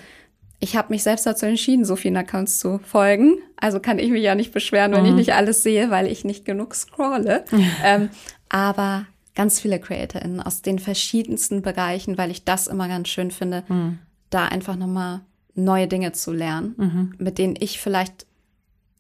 ich 0.61 0.77
habe 0.77 0.89
mich 0.91 1.03
selbst 1.03 1.27
dazu 1.27 1.47
entschieden, 1.47 1.85
so 1.85 1.97
vielen 1.97 2.17
Accounts 2.17 2.59
zu 2.59 2.79
folgen. 2.79 3.39
Also 3.57 3.81
kann 3.81 3.99
ich 3.99 4.11
mich 4.11 4.23
ja 4.23 4.35
nicht 4.35 4.53
beschweren, 4.53 4.93
wenn 4.93 5.03
mhm. 5.03 5.09
ich 5.09 5.15
nicht 5.15 5.35
alles 5.35 5.63
sehe, 5.63 5.91
weil 5.91 6.07
ich 6.07 6.25
nicht 6.25 6.45
genug 6.45 6.75
scrolle. 6.75 7.45
ähm, 7.85 8.11
aber 8.51 9.07
ganz 9.35 9.59
viele 9.59 9.81
CreatorInnen 9.81 10.41
aus 10.41 10.61
den 10.61 10.79
verschiedensten 10.79 11.63
Bereichen, 11.63 12.19
weil 12.19 12.31
ich 12.31 12.45
das 12.45 12.67
immer 12.67 12.89
ganz 12.89 13.09
schön 13.09 13.31
finde, 13.31 13.65
mhm. 13.69 13.99
da 14.31 14.45
einfach 14.45 14.77
nochmal 14.77 15.23
neue 15.55 15.89
Dinge 15.89 16.13
zu 16.13 16.33
lernen, 16.33 16.75
mhm. 16.77 17.15
mit 17.19 17.39
denen 17.39 17.57
ich 17.59 17.81
vielleicht 17.81 18.27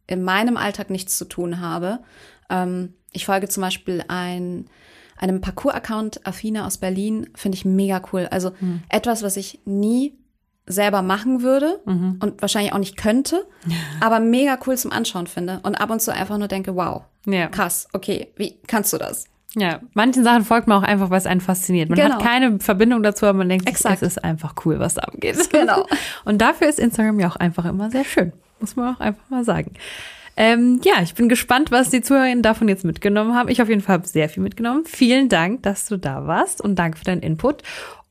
in 0.07 0.23
meinem 0.23 0.57
Alltag 0.57 0.91
nichts 0.91 1.17
zu 1.17 1.25
tun 1.25 1.61
habe. 1.61 2.01
Ähm, 2.51 2.95
ich 3.12 3.27
folge 3.27 3.49
zum 3.49 3.62
Beispiel 3.62 4.05
ein, 4.09 4.67
einem 5.17 5.41
Parcours-Account, 5.41 6.27
Affina 6.27 6.67
aus 6.67 6.79
Berlin, 6.79 7.29
finde 7.35 7.57
ich 7.57 7.65
mega 7.65 8.03
cool. 8.12 8.29
Also 8.31 8.53
mhm. 8.61 8.83
etwas, 8.88 9.23
was 9.23 9.37
ich 9.37 9.61
nie 9.65 10.19
selber 10.67 11.03
machen 11.03 11.43
würde 11.43 11.81
mhm. 11.85 12.19
und 12.21 12.41
wahrscheinlich 12.41 12.73
auch 12.73 12.79
nicht 12.79 12.97
könnte, 12.97 13.47
aber 14.01 14.21
mega 14.21 14.59
cool 14.67 14.77
zum 14.77 14.93
Anschauen 14.93 15.27
finde 15.27 15.61
und 15.62 15.75
ab 15.77 15.91
und 15.91 16.01
zu 16.01 16.12
einfach 16.12 16.38
nur 16.38 16.49
denke, 16.49 16.77
wow, 16.77 17.03
ja. 17.27 17.49
krass, 17.49 17.88
okay, 17.93 18.33
wie 18.37 18.59
kannst 18.67 18.93
du 18.93 18.99
das? 18.99 19.27
Ja, 19.55 19.81
manchen 19.93 20.25
Sachen 20.25 20.45
folgt 20.45 20.67
man 20.67 20.83
auch 20.83 20.87
einfach, 20.87 21.11
weil 21.11 21.19
es 21.19 21.27
einen 21.27 21.43
fasziniert. 21.43 21.91
Man 21.91 21.99
Genau. 21.99 22.15
hat 22.15 22.23
keine 22.23 22.59
Verbindung 22.59 23.03
dazu, 23.03 23.27
aber 23.27 23.38
man 23.38 23.51
denkt, 23.51 23.69
Exakt. 23.69 23.97
es 23.97 24.17
ist 24.17 24.25
einfach 24.25 24.55
cool, 24.65 24.79
was 24.79 24.95
da 24.95 25.03
abgeht. 25.03 25.51
Genau. 25.51 25.87
Und 26.25 26.41
dafür 26.41 26.69
ist 26.69 26.79
Instagram 26.79 27.21
ja 27.21 27.29
auch 27.29 27.37
einfach 27.37 27.67
immer 27.67 27.91
sehr 27.91 28.05
schön. 28.05 28.33
Muss 28.62 28.77
man 28.77 28.94
auch 28.94 29.01
einfach 29.01 29.29
mal 29.29 29.44
sagen. 29.44 29.75
Ähm, 30.37 30.81
ja, 30.83 31.03
ich 31.03 31.14
bin 31.14 31.29
gespannt, 31.29 31.70
was 31.70 31.90
die 31.90 32.01
Zuhörerinnen 32.01 32.42
davon 32.42 32.68
jetzt 32.68 32.85
mitgenommen 32.85 33.35
haben. 33.35 33.51
Ich 33.51 33.61
auf 33.61 33.68
jeden 33.68 33.83
Fall 33.83 33.94
habe 33.94 34.09
sehr 34.09 34.31
viel 34.31 34.42
mitgenommen. 34.42 34.85
Vielen 34.87 35.29
Dank, 35.29 35.62
dass 35.62 35.87
du 35.87 35.98
da 35.98 36.27
warst 36.27 36.62
und 36.62 36.77
danke 36.77 36.96
für 36.96 37.05
deinen 37.05 37.20
Input. 37.20 37.62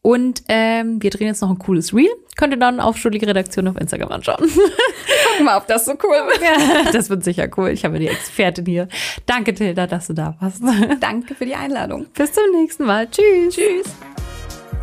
Und 0.03 0.43
ähm, 0.47 1.01
wir 1.01 1.11
drehen 1.11 1.27
jetzt 1.27 1.41
noch 1.41 1.49
ein 1.49 1.59
cooles 1.59 1.93
Reel. 1.93 2.09
Könnt 2.35 2.53
ihr 2.53 2.59
dann 2.59 2.79
auf 2.79 2.97
Studige 2.97 3.27
Redaktion 3.27 3.67
auf 3.67 3.77
Instagram 3.77 4.11
anschauen. 4.11 4.37
Guck 5.37 5.45
mal, 5.45 5.57
ob 5.57 5.67
das 5.67 5.85
so 5.85 5.91
cool 5.91 6.27
wird. 6.27 6.41
ja, 6.41 6.91
das 6.91 7.09
wird 7.09 7.23
sicher 7.23 7.47
cool. 7.57 7.69
Ich 7.69 7.85
habe 7.85 7.99
die 7.99 8.07
Expertin 8.07 8.65
hier. 8.65 8.87
Danke, 9.25 9.53
Tilda, 9.53 9.85
dass 9.85 10.07
du 10.07 10.13
da 10.13 10.35
warst. 10.39 10.61
Danke 10.99 11.35
für 11.35 11.45
die 11.45 11.55
Einladung. 11.55 12.07
Bis 12.15 12.33
zum 12.33 12.43
nächsten 12.51 12.85
Mal. 12.85 13.07
Tschüss. 13.09 13.55
Tschüss. 13.55 14.30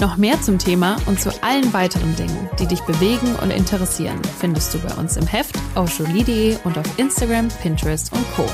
Noch 0.00 0.16
mehr 0.16 0.40
zum 0.40 0.58
Thema 0.58 0.96
und 1.06 1.20
zu 1.20 1.30
allen 1.42 1.72
weiteren 1.72 2.14
Dingen, 2.14 2.48
die 2.60 2.66
dich 2.66 2.80
bewegen 2.82 3.34
und 3.42 3.50
interessieren, 3.50 4.20
findest 4.38 4.72
du 4.72 4.78
bei 4.78 4.94
uns 4.94 5.16
im 5.16 5.26
Heft 5.26 5.56
auf 5.74 5.98
jolie.de 5.98 6.56
und 6.62 6.78
auf 6.78 6.86
Instagram, 6.98 7.48
Pinterest 7.62 8.12
und 8.12 8.24
Co. 8.36 8.46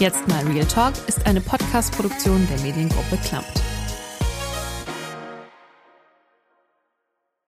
Jetzt 0.00 0.26
mal 0.26 0.44
Real 0.46 0.66
Talk 0.66 0.94
ist 1.06 1.24
eine 1.26 1.40
Podcast-Produktion 1.40 2.48
der 2.50 2.60
Mediengruppe 2.66 3.16
Klammt. 3.24 3.62